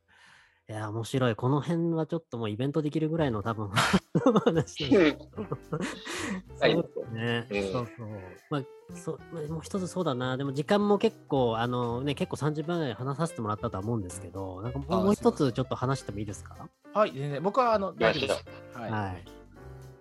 [0.70, 1.34] いや、面白い。
[1.34, 3.70] この辺はちょっともうイベントできるぐらいの多分
[4.44, 5.18] 話です。
[6.60, 7.46] はいそうですね。
[7.50, 8.08] うんそうそう。
[8.50, 8.62] まあ、
[8.94, 10.36] そうまあもう一つそうだな。
[10.36, 16.68] でも時間も結構、あのね、結構30分ぐらい話させてもらったとは思うんですけど、なんかあもう一つちょっと話してもいいですか？
[16.92, 18.44] はい、全然僕はあの大丈夫です。
[18.78, 18.90] はい。
[18.90, 19.24] はい。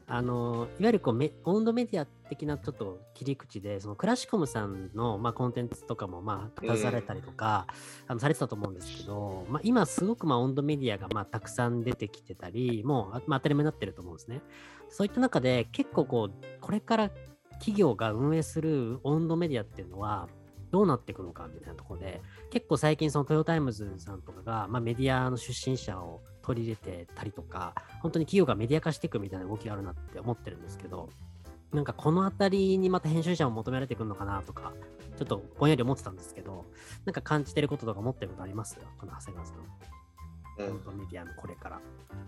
[0.09, 7.67] あの、いわゆるこうメ、温度メディア的なちょっと切り口で、そのクラシコムさんの、まあ、コンテンツとかも、まあ、出されたりとか、
[8.07, 14.41] あのされてたと思うんですけど、まあ、今すごく、まあ、オウンドメディアが、まあ、たくさん出てきてたり、もう、あまあ、当たり前になってると思うんですね。
[14.87, 17.09] そういった中で、結構こう、これから
[17.59, 20.29] 企業が運営するオウンドメディアっていうのは、
[20.71, 31.09] どうなっていくのかみたいなところで、結構最近そのトヨタイムズさんとかが、まあ、メディアの出身者を取り入れてたりとか、本当に企業がメディア化していくみたいな動きがあるなって思ってるんですけど、
[31.73, 34.73] なんかこのあたりにまた編集者も求められてくるのかなとか、
[35.17, 36.65] ちょっとぼんやり思ってたんですけど、
[37.05, 38.77] なんか感じてることとか思ってることあります？
[38.97, 39.57] この長谷川さん。
[39.57, 39.63] うん
[40.57, 41.79] 本当メディアのこれから。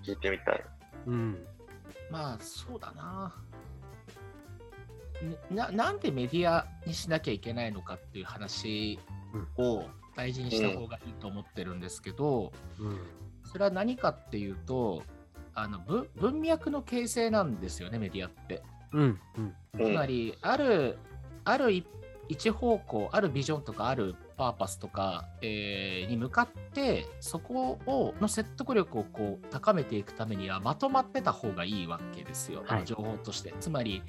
[0.03, 0.63] 聞いてみたい。
[1.07, 1.47] うん。
[2.11, 3.33] まあそうだな。
[5.49, 8.99] ななんでメディアにしなきゃいけないのかっていう話
[9.57, 9.83] を
[10.15, 12.99] 大事にした方がいいと思ってるんですけど、うん。
[13.51, 15.03] それは何かっていうと
[15.55, 18.61] あの文文脈の形成なんですよねメディアって。
[18.93, 19.19] うん。
[19.75, 20.97] つまりある
[21.43, 21.85] ある一
[22.29, 33.53] 一方向あるビジョンとかあるパーパスとか、えーに向かってそこをの説得力をこう高めていくためにはまとまってた方がいいわけですよ、あはいの情報として。
[33.59, 34.01] つまり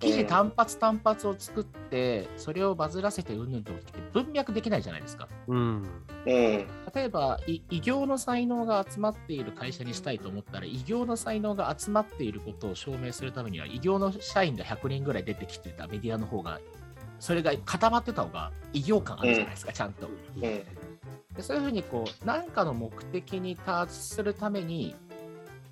[0.00, 5.28] 記事単発単発を作ってそれをバズらせてうんぬんとって文脈できないじゃないですか。
[5.48, 5.58] うん。
[5.58, 5.84] うん。
[6.26, 16.60] 例えばい異業の才能が集まっている会社にしたいと思ったら異業の才能が集まっていることを証明するためには異業の社員が100人ぐらい出てきてたメディアの方が
[17.18, 20.06] それが固まってた方が異業感あるじゃないですか、ちゃんと。
[20.06, 20.40] うん。
[20.40, 20.64] で
[21.40, 24.94] そういうふうにこう何かの目的に達するために、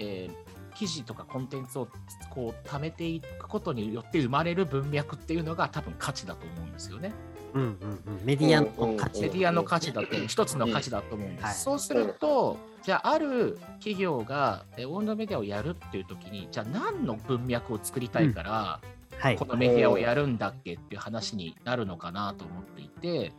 [0.00, 1.88] えー記事とかコンテンツを
[2.30, 7.12] こう貯めていくことによって生まれる文脈っていうのが多分価値だと思うんですよね。
[7.54, 7.62] うん。
[7.62, 7.68] うん。
[7.68, 8.24] うん。
[8.24, 9.22] メディアの価値。
[9.22, 11.44] メディアの価値だと、一つの価値だと思うんです。
[11.44, 18.80] はいそうすると、じゃあ、ある企業がえオンラインメディアをやるっていうときに、じゃあ、何の文脈を作りたいから、
[19.18, 19.46] はいこ。
[19.46, 23.32] のメディアをやるんだっけっていう話になるのかなと思っていて、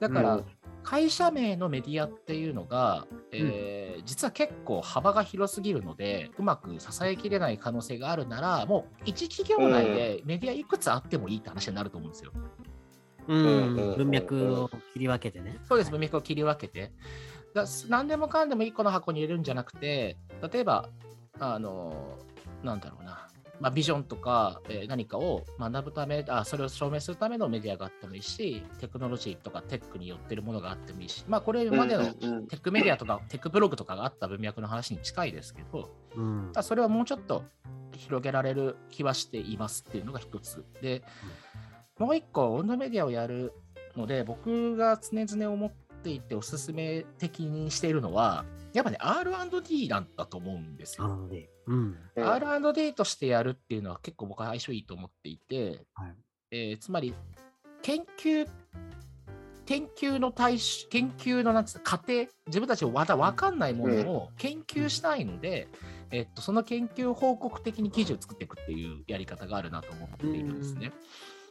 [0.00, 0.44] だから、うん
[0.84, 12.32] 会社名のメディアっていうのが、えー実は結構幅が広すぎるので、うまく支えきれない可能性があるなら、もう一企業内でメディアいくつあってもいいって話になると思うんですよ。
[13.28, 13.94] うん。
[13.96, 15.58] 文脈を切り分けてね。
[15.66, 16.92] そうです、文脈を切り分けて。
[17.54, 20.18] だ何でもかんでも1個の箱に入れるんじゃなくて、
[20.52, 20.90] 例えば、
[21.38, 22.18] あの、
[22.62, 23.28] なんだろうな、
[23.60, 36.52] まあ、ビジョンとか、えー何かを学ぶためあ、それを証明するためのメディアがあってもいいし、テクノロジーとかテックに寄ってるものがあってもいいし、まあ、これまでのうんテックメディアとかテックブログとかがあった文脈の話に近いですけど、うん。
[36.62, 37.44] それはもうちょっと
[37.96, 40.64] 広げられる気はしていますっていうのが一つ。
[40.82, 41.02] で、
[41.98, 43.52] もう一個、オウンドメディアをやる
[43.96, 51.08] ので、僕が常々思っていておすすめ的にしているのは、やっぱね、R&D なんだと思うんですよ。
[51.08, 51.53] なので。
[51.66, 51.98] うん。
[52.16, 52.24] うん。
[52.24, 56.14] R&D としてやるっていうのは結構僕は相性いいと思っていて、はい。
[56.50, 57.14] えーつまり、
[57.82, 58.48] 研究、
[59.66, 65.68] 研究の対象、研究のなんつうの過程、自分たちがまだ分かんないものを研究したいので、
[66.10, 70.92] えっと、その研究報告的に記事を作っていくっていうやり方があるなと思っているんですね。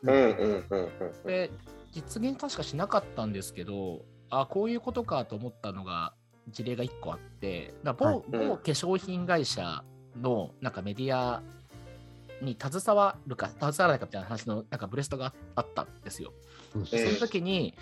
[0.03, 0.13] うん。
[0.13, 0.89] うんうんうん
[1.23, 1.49] これ、
[1.91, 6.13] 実現確かしなかったんですけど、あこういうことかと思ったのが、
[6.49, 8.23] 事例が1個あって、だ某はい。
[8.29, 9.83] 某化粧品会社
[10.15, 11.41] のなんかメディア
[12.41, 16.33] に携わるか、携わらないかみたいな話のなんかブレストがあったんですよ。
[16.75, 17.75] うんその時に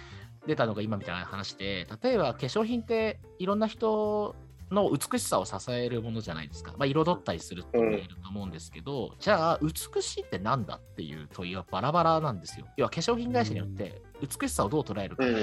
[0.47, 4.35] 出たのが今みたいな話で、例えば化粧品っていろんな人
[4.71, 6.73] の美しさを支えるものじゃないですか。
[6.77, 12.65] まあ、彩ったりするっていうのがいると思うんですけど、じゃあ、美しいってなんだっていう問いはバラバラなんですよ。
[12.77, 15.33] 要は化粧品会社によって美しさをどう捉えるかって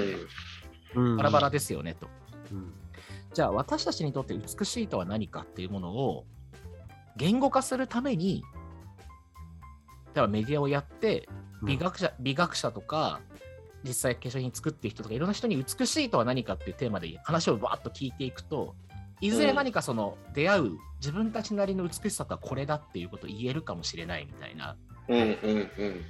[0.95, 2.07] うんバラバラですよねと。
[2.51, 2.73] うん
[3.31, 6.25] じゃあ、私たちにとって美しいとは何かっていうものを
[7.19, 8.43] 言語化するために、
[10.15, 11.27] 例えばメディアをやって、
[11.61, 13.19] 美学者、美学者とか、
[13.83, 18.75] 実際化粧品作ってる人とか、いろんな人に美しいとは何かっていうテーマで話をバーッと聞いていくと、
[19.21, 24.77] いずれ何かその出会う自分たちなりの美しさとはこれだっていうことを言えるかもしれないみたいな。
[25.09, 26.01] うんうんうん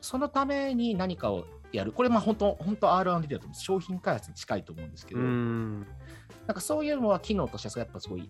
[0.00, 1.92] そのために何かをやる。
[1.92, 5.80] これ、まあ本当、本当 R&D だと思う商品開発に近いと思うんですけど、うん。
[6.46, 8.28] なんかそういうのは機能としてはやっぱすごい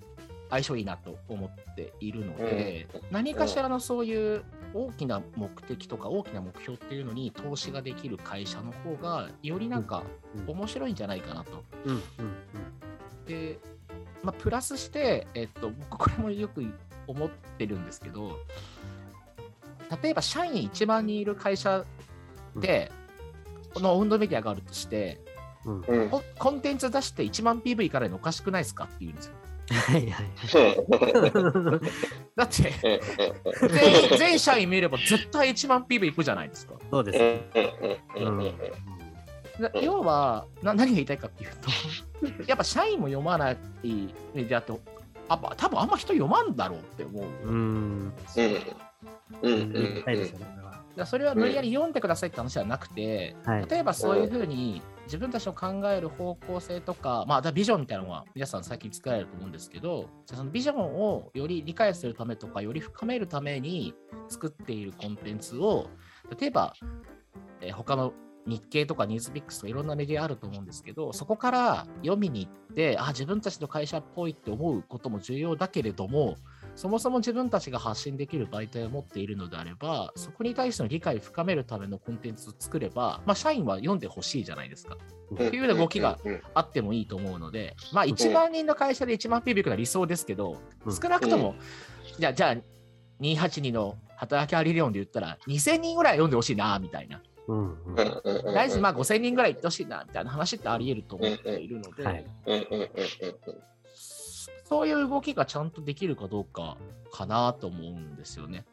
[0.51, 4.43] 相性いいなと思っているので、何かしらのそういう
[4.75, 10.03] 大きな目的とか大きな目標っていうのに投資ができる会社の方がよりなんか
[10.47, 11.65] うん面白いんじゃないかなと。
[11.85, 11.95] うん。
[11.95, 12.03] うん。
[13.27, 13.59] で、
[14.23, 16.65] まあ、プラスして、えっと、僕これもよく
[17.07, 18.39] 思ってるんですけど、
[20.03, 21.85] 例えば社員1万人いる会社
[22.57, 22.91] で、
[23.73, 25.21] この温度メディアがあるとして、
[25.65, 25.81] うん。
[25.81, 26.11] うん。
[26.11, 29.35] ココンテンツ出して1万 PV いかないのおかしくないですかって言うんですよ。
[29.71, 30.27] はいはい。
[32.37, 33.01] だって、
[34.19, 36.75] 全社員見れば絶対1万 PV いくじゃないですか。
[36.91, 37.41] そうですね。
[38.17, 38.53] うん。
[39.61, 41.69] な要はな、何が言いたいかっていうと、
[42.47, 43.57] やっぱ社員も読まない
[44.35, 44.73] メディアって、
[45.31, 47.25] あ多分あんま人読まんだろうって思う。
[47.45, 48.13] うん。
[49.43, 49.73] うん。
[49.73, 50.73] 言いたいですよね、これは。
[50.73, 51.93] だからそれは無理やり読ん。
[51.93, 53.67] でくださいって話はなくて、はい。
[53.71, 58.65] 例えばそういうふうに自分たちの考える方向性とか、まあ、ビジョンみたいなのは皆さん。
[58.65, 63.95] 最近作られると思うんですけど、じゃあそのビジョンをより理解するためとか、より深めるために
[64.29, 65.89] 作っているコンテンツを、
[66.41, 66.75] 例えば、
[67.61, 68.13] えー他の
[68.51, 76.37] 日経とかニュースピックスとかいろんなメディアあると思うんですけど、そこから読みに行って、あ、自分たちの会社っぽいって思うことも重要だけれども、
[76.75, 84.97] そもそも自分たちが発信できる媒体を持っているのであれば、そこに対しての理解を深めるためのコンテンツを作れば、まあ、社員は読んでほしいじゃないですか。
[85.35, 86.19] っていうような動きが
[86.55, 90.95] あってもいいと思うので、まあ、1万人の会社で1万 PV いくのは理想ですけど、うん。
[90.95, 91.55] 少なくとも、
[92.19, 92.57] じゃあ、じゃあ、
[93.21, 97.23] 282の働きあり理論で言ったら、2000人ぐらい読んでほしいな、みたいな。
[97.49, 97.85] うん。
[97.85, 98.55] うん。
[98.55, 102.25] 大事、まあ、5000人ぐらい行ってほしいな、みたいな話ってあり得ると思っているので、はい
[104.71, 106.77] そういう動きがちゃんとできるかどうか
[107.11, 108.65] かなと思うんですよね。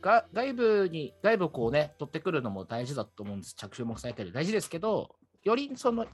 [0.00, 3.54] が外部に、外部をこうね、取ってくるのも大事だと思うんです。
[3.54, 6.06] 着手目されてる大事ですけど、よりその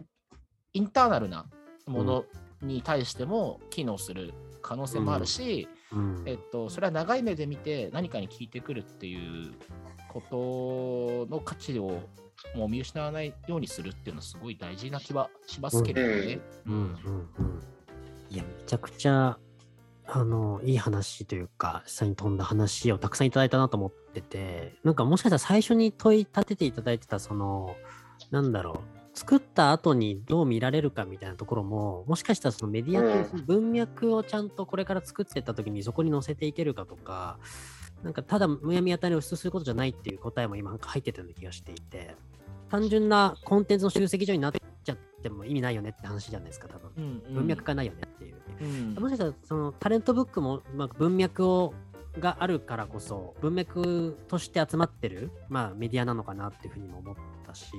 [0.73, 1.47] インターナルな
[1.87, 2.25] もの
[2.61, 6.23] に対しても機能する可能性もあるし、うん。
[6.27, 9.53] えっと、それは長い目で見て何かに聞いてくるっていう
[10.21, 12.01] ことの価値を
[12.55, 16.41] もう見失わないようにするっていうのはすごい大事な気はしますけれどね。
[16.67, 16.81] うんうん
[17.39, 17.61] うん。
[18.31, 19.39] いや、めちゃくちゃ、
[20.07, 27.77] あの、いい話というか、下に飛んだ話をたくさんいただいたなと思ってて、なんかもしかしたら最初に問い立てていただいてた、その、
[28.31, 28.83] なんだろ
[29.15, 37.39] う、作った後にどう見られるかみたいなところも、もしかしたらそのメディアという文脈をちゃんとこれから作っていった時にそこに載せていけるかとか、
[38.07, 42.15] なんかただむやみやたりを出することじゃないっていう答えも今なんか入ってたような気がしていて、
[42.71, 46.91] 単純なコンテンツの集積所になっちゃっても意味ないよねって話じゃないですか、多分。
[46.97, 48.37] うんうん文脈がないよねっていう。
[48.61, 51.75] うんもしかしたらそのタレントブックも、まあ、文脈を
[52.21, 57.73] があるからこそ文脈として集まってる、まあ、メディアなのかなっていうふうにも思ったし、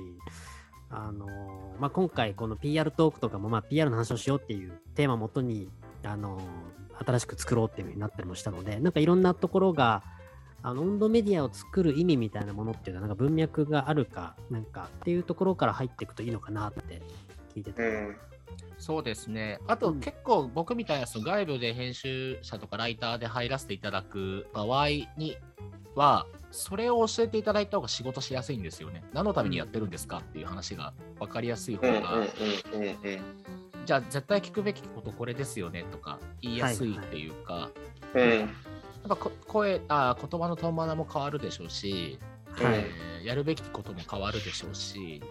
[0.90, 5.70] あのーまあ、今回この PR トークとかも、まあ、PR の話をしようっていうテーマをもとに、
[6.04, 6.42] あのー
[7.04, 10.02] 新しく作ろうっていうふうになったりもしたのでなんかいろんなところが
[10.62, 17.00] あの温度メディアを作る意味みたいなものっていうのはなんか文脈があるかなんかっていうところから入っていくといいのかなって
[17.54, 17.82] 聞いてた。
[18.78, 19.58] そうですね。
[19.66, 25.36] あとうん結構僕みたいなその外部で編集者とかライターで入らせていただく場合に
[25.94, 29.02] は、それを教えていただいた方が仕事しやすいんですよね。
[29.12, 32.24] 何のためにやってるんですかっていう話が分かりやすい方が、
[33.84, 37.70] じゃあ絶対聞くべきことこれですよねとか言いやすいっていうか、
[39.02, 42.18] やっぱこ声あ言葉のトーンマナーも変わるでしょうし、
[42.50, 42.74] はい。
[42.74, 45.22] えーやるべきことも変わるでしょうし、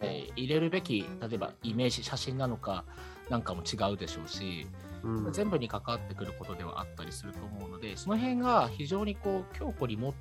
[0.00, 2.84] えー入れるべき例えばイメージ写真なのか
[3.28, 4.66] なんかも違うでしょうし、
[5.02, 5.32] うん。
[5.32, 10.12] 全部に関わってくることではあったりすると思うのでその辺が非常にこう強固に持っ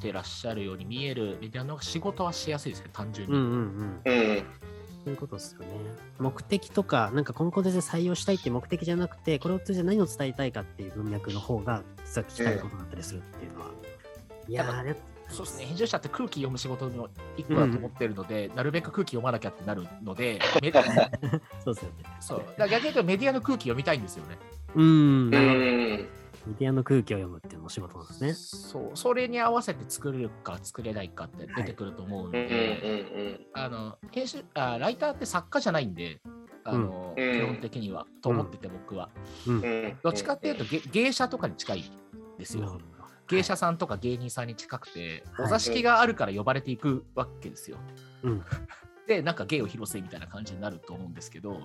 [0.00, 3.34] てらっしゃるように見えるメディアの仕事はしやすいですね単純に。
[3.34, 4.00] うんうん。
[4.04, 4.44] うん
[5.04, 5.66] そういうことですよね。
[6.18, 13.66] 目的とか、なんかこのコンテンツで採用したいっていう目的じゃなくて、これを通じて何を伝えたいかっていう文脈の方が、実は聞きたいことだったりするっていうのは。
[14.48, 14.96] いやー、ね、
[15.28, 20.72] そうですね編集者って空気読む仕事の一個だと思ってるので、なるべく空気読まなきゃってなるので、 メ
[21.64, 22.04] そうですよね。
[22.20, 24.38] そうだ逆に言うとメディアの空気読みたいんですよね。
[24.74, 24.82] うー
[26.02, 26.08] ん、
[26.46, 28.34] メディアの空気を読むっていうのも仕事なんですね。
[28.34, 36.20] そうそれに合わせて作れるか作れないかって出てくると思うので、あの編集あライターって作家じゃないんで、
[36.64, 39.10] あのうん基本的には、と思ってて僕は。
[39.46, 39.96] うん。
[40.02, 41.84] どっちかっていうと芸芸者とかに近い
[42.38, 42.78] ですよなるほ。
[42.78, 42.84] ど
[43.28, 47.76] 芸者さんとか芸人さんに近くて、はいお座敷があるから呼ばれていくわけですよ。
[48.22, 48.42] うん
[49.06, 51.60] で、なんか芸を披露せみたいな感じになると思うんですけど、や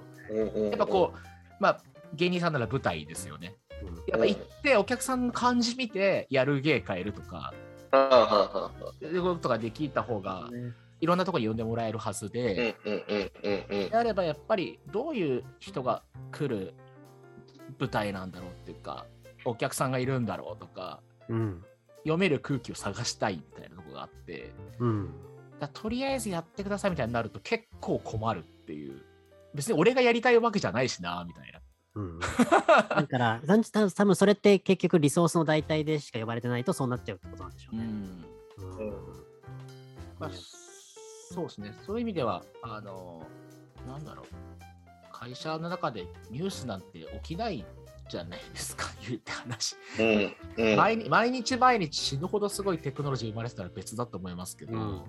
[0.75, 1.17] っぱこう、
[1.59, 1.77] まあ、
[2.13, 3.57] 芸人さんなら舞台ですよね。
[3.87, 7.53] うんやっぱ行ってお客さんの感じ見てやる芸変えるとか、
[7.91, 10.49] うんういうことができた方が
[10.99, 16.73] いろんなところに呼んでもらえるはずで、うんうんうんうんうんであればやっぱりどういう人が来る
[17.79, 19.05] 舞台なんだろうっていうか
[19.45, 21.63] お客さんがいるんだろうとかうん。
[22.03, 25.13] 読める空気を探したいみたいなところがあってうん。
[25.59, 29.01] だとりあえずやってくださいみたいになると結構困るっていう
[29.53, 31.59] 別に俺がやりたいわけじゃないしなみたいな。
[31.95, 32.19] うん。
[32.19, 32.27] だ
[33.07, 37.83] から、た多多分それって結局リソースの代替でしか呼ばれてないとそうなっちゃうってことなんでしょうね。
[37.83, 38.33] うん。
[38.79, 38.93] うん。
[40.19, 40.29] まあ、
[41.33, 43.23] そうですね、そういう意味では、あの、
[43.87, 44.25] なんだろう、
[45.11, 47.65] 会社の中でニュースなんて起きない
[48.09, 49.75] じゃないですか、 言うて話。
[49.99, 50.77] うんうん。
[50.77, 55.03] 毎日毎日毎日死ぬほどすごいテクノロジー生まれてたら別だと思いますけど、うん。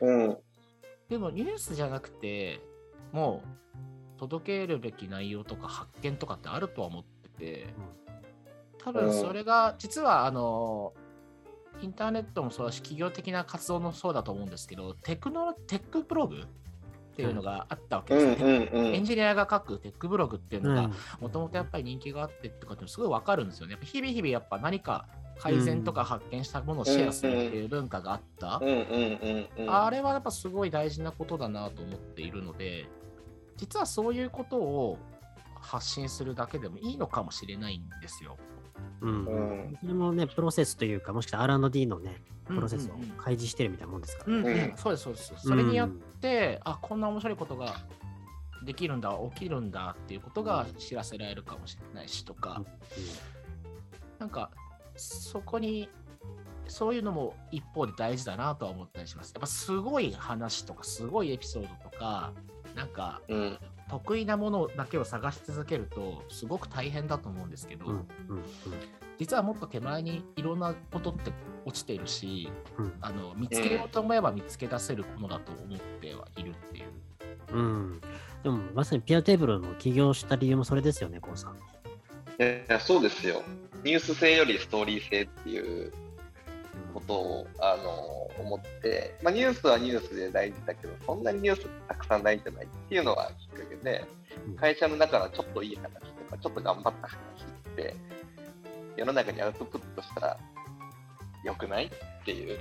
[0.00, 0.38] うん。
[1.08, 2.60] でもニュースじゃなくて、
[3.12, 7.66] もう届けるべき内容とか発見とかってあるとは思ってて、
[8.78, 10.92] 多分それが、実はあの、
[11.82, 16.46] インターネットもそうだし、企業的な活動もそうだと思うんですけど、テクノテックブログっ
[17.16, 18.94] ていうのがあったわけうんですよね。
[18.94, 20.90] エンジニアが書くテックブログっていううんのが、
[21.20, 23.76] もともとやっぱり人気があってとかってすごいわかるんですよね。
[23.82, 25.06] 日々日々やっぱ何か
[25.38, 28.56] 改善とか発見したものをシェアするっていう文化があった。
[28.56, 32.86] あれはやっぱすごい大事なことだなと思っているので、
[33.56, 34.98] 実はそういうことを
[35.60, 38.36] 発信するだけでもいいのかもしれないんですよ。
[39.00, 39.24] うん。
[39.26, 39.78] うん。
[39.80, 43.16] それもね、プロセスというか、もしくは R&D のね、プロセスをうんうんうん。
[43.16, 44.32] 開示してるみたいなもんですから。
[44.32, 44.38] ね。
[44.38, 44.46] うん。
[44.46, 44.76] うんうん。
[44.76, 45.34] そうです、そうです。
[45.38, 47.76] それによって、あこんな面白いことが
[48.64, 52.62] できるんだ、起きるんだっていうことが知らせられるかもしれないしとか、
[54.18, 54.50] なんか
[54.96, 55.88] そこに
[56.68, 59.32] そういうのも一方で大事だなとは思ったりします。
[59.32, 62.32] やっぱすごい話とか、すごいエピソードとか、
[62.76, 63.58] なんかうん
[63.88, 68.06] 得意なものだけを探し続けると、すごく大変だと思うんですけど、うんうん
[69.18, 71.32] 実はもっと手前にいろんなことって
[71.64, 72.50] 落ちているし、
[73.00, 77.56] あの見つけようと思えば見つけ出せるものだと思ってはいるっていう。
[77.56, 78.00] うん。
[78.42, 81.56] でも、まさにピアテーブルの起業した理由もそれですよね、こうさん。
[82.38, 83.42] いやそうですよ
[83.82, 85.92] ニュース性よりストーリー性っていう
[86.96, 94.04] ことをあの思って、まあ、ニュースはニュースで大事だけどそんなにニュースたくさんないんじゃないっていうのがきっかけで
[94.48, 94.56] うん。
[94.56, 95.90] 会社の中のちょっといい話と
[96.30, 97.18] かちょっと頑張った話
[97.72, 97.94] って
[98.96, 100.38] 世の中にアウトプットしたら
[101.44, 102.58] 良くないっていう、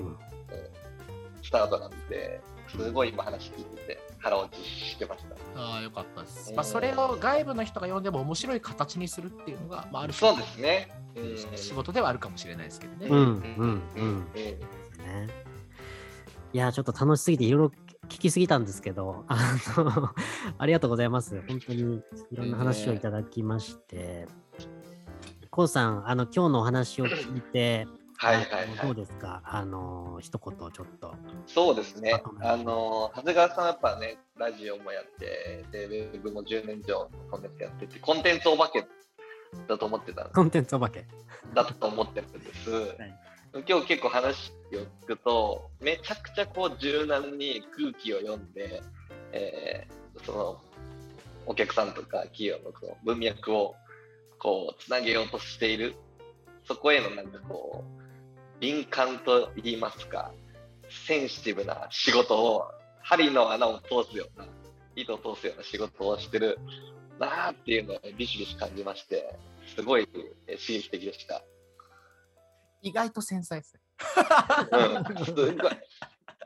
[0.00, 0.06] うん。
[0.06, 0.16] うん
[1.42, 5.60] スタートなんですごい今話聞いてて腹落ちしてました。
[5.60, 6.50] ああ、よかったです。
[6.50, 10.90] うんまあ、それを外部の人が読んでも面白い形にするっていうのが、まあ、あるそうですね。
[11.14, 13.06] うん仕事ではあるかもしれないですけどね。
[13.08, 13.24] うんうん
[13.56, 15.28] うんうんね。
[16.52, 17.72] いや、ちょっと楽しすぎていろいろ
[18.08, 19.36] 聞きすぎたんですけど、あ
[19.76, 20.10] の、
[20.58, 21.42] ありがとうございます。
[21.48, 24.26] 本当にいろんな話をいただきまして。
[25.50, 27.86] こうさん、あの、今日のお話を聞いて、
[28.18, 28.66] はいはいはい。
[28.86, 29.42] どうですか？
[29.44, 31.14] あの、一言ちょっと。
[31.46, 38.86] そうですねあの、長谷川さんはやっぱね、ラジオもやって、で、ウェブも10年以上コンテンツやってて、コンテンツお化け
[39.68, 41.06] だと思ってたんコンテンツお化け。
[41.54, 42.96] だと思ってるんです。
[43.66, 48.82] 今日結構話を聞くと、めちゃくちゃこう柔軟に空気を読んで、
[49.32, 50.60] えーその
[51.44, 53.76] お客さんとか企業のその文脈を
[54.38, 55.94] こうつなげようとしている、
[56.66, 58.02] そこへのなんかこう、
[58.60, 60.32] 敏感と言いますか、
[61.06, 62.70] センシティブな仕事を、
[63.02, 64.46] 針の穴を通すような、
[64.96, 66.58] 糸を通すような仕事をしてる
[67.18, 69.38] なーっていうのをビシビシ感じまして、
[69.74, 70.08] すごい
[70.46, 71.42] えー刺激的でした。
[72.82, 73.80] 意外と繊細ですね。
[74.72, 75.56] うん、 すごい。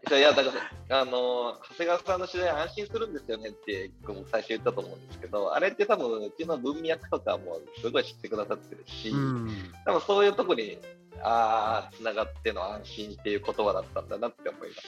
[0.09, 0.51] いやだか
[0.89, 9.73] ら、あの長谷川さんの取材安心するんですよねって僕も最初言ったと思うんですけど、あれって多分うちの文脈とかもすごい知ってくださってるし、うん。
[9.85, 10.79] 多分そういうとこに、
[11.23, 14.83] ああ、つながっての安心っていう言葉だったんだなって思いまし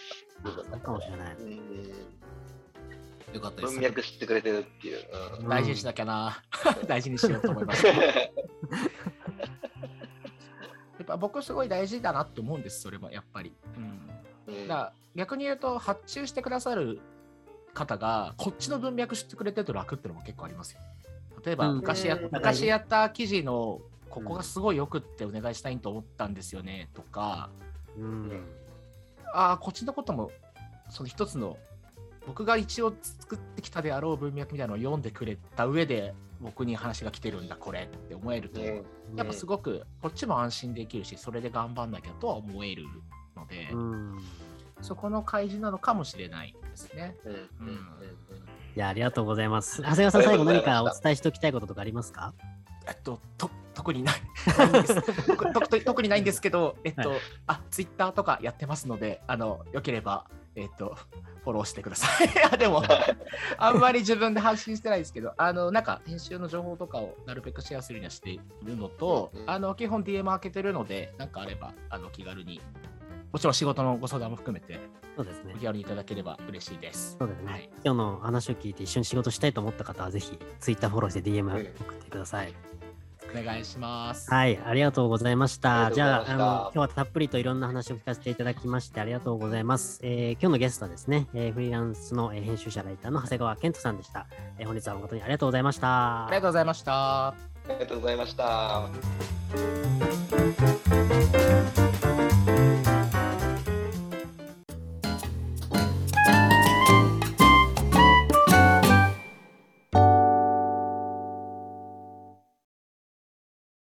[0.45, 0.73] た。
[0.73, 1.37] そうかもしれない。
[1.37, 1.93] うん
[3.35, 3.75] よかったです。
[3.75, 4.99] 文脈知ってくれてるっていう。
[5.41, 6.43] うん大事にしなきゃな。
[6.87, 7.89] 大事にしようと思いました。
[7.89, 7.95] や
[11.03, 13.55] っぱ僕すごい大事だなって思うんです、それもやっぱり。
[13.77, 14.12] うん、うん
[14.47, 17.01] だから逆に言うと、発注してくださる
[17.75, 20.81] 方が、こっちの文脈知ってくれてると楽っていうのも結構ありますよ。
[21.45, 27.51] 例えばうん昔や、うん昔やった記事の、ここがすごいよくってお願いしたいと思ったんですよねとか、
[27.97, 28.45] うん。
[29.33, 30.31] ああ、こっちのことも、
[30.91, 31.59] その一つの、
[32.27, 38.85] 僕が一応作ってきたであろう文脈みたいなのを読んでくれた上で、僕に話が来てるんだ、これって思えると、うん
[39.15, 42.89] やっぱすごくこっちも安心できるし、それで頑張んなきゃとは思えるの
[43.53, 44.19] で、うん。
[44.81, 47.17] そこの開示なのかもしれないですね。
[47.25, 47.39] うんうん
[47.69, 47.77] うん。
[48.75, 49.83] いや、ありがとうございます。
[49.83, 52.35] 長谷川さん、最後何かお伝えしておきたいこととかありますか？
[52.89, 54.15] えっと、と特にない。
[54.59, 55.03] ないんです。
[55.27, 60.27] 特特特にないんですけど、えっと、はあ、ツイッターとかやってますので、あの、よければ、
[60.57, 60.97] えっと、
[61.45, 62.29] フォローしてください。
[62.53, 62.83] あでも、
[63.57, 72.61] あんまり自分で発信してないですけど、あの、なんか、編集の情報とかをなるべくシェアするようにはしているのと、あの、基本 DM 開けてるので、なんかあれば、あの、気軽に、
[73.33, 74.79] もちろん仕事のご相談も含めて、
[75.17, 75.59] そうですねお。
[75.59, 77.17] 気軽にいただければ嬉しいです。
[77.19, 82.55] そうですね、はい今日の話を聞いて一緒に仕事したいと思った方はぜひ Twitter フォローして DM 送ってください。
[83.35, 84.31] お願いします。
[84.31, 85.91] はい、ありがとうございました。
[85.91, 90.01] じゃああの、今日はたっぷりといろんな話を聞かせていただきましてありがとうございます。
[90.03, 94.27] えー今日のゲストはですね、えーフリーランスのえー編集者ライターの長谷川健人さんでした。
[94.59, 96.27] えー本日は誠にありがとうございました。
[96.27, 97.29] ありがとうございました。
[97.29, 97.35] あ
[97.69, 98.89] りがとうございました。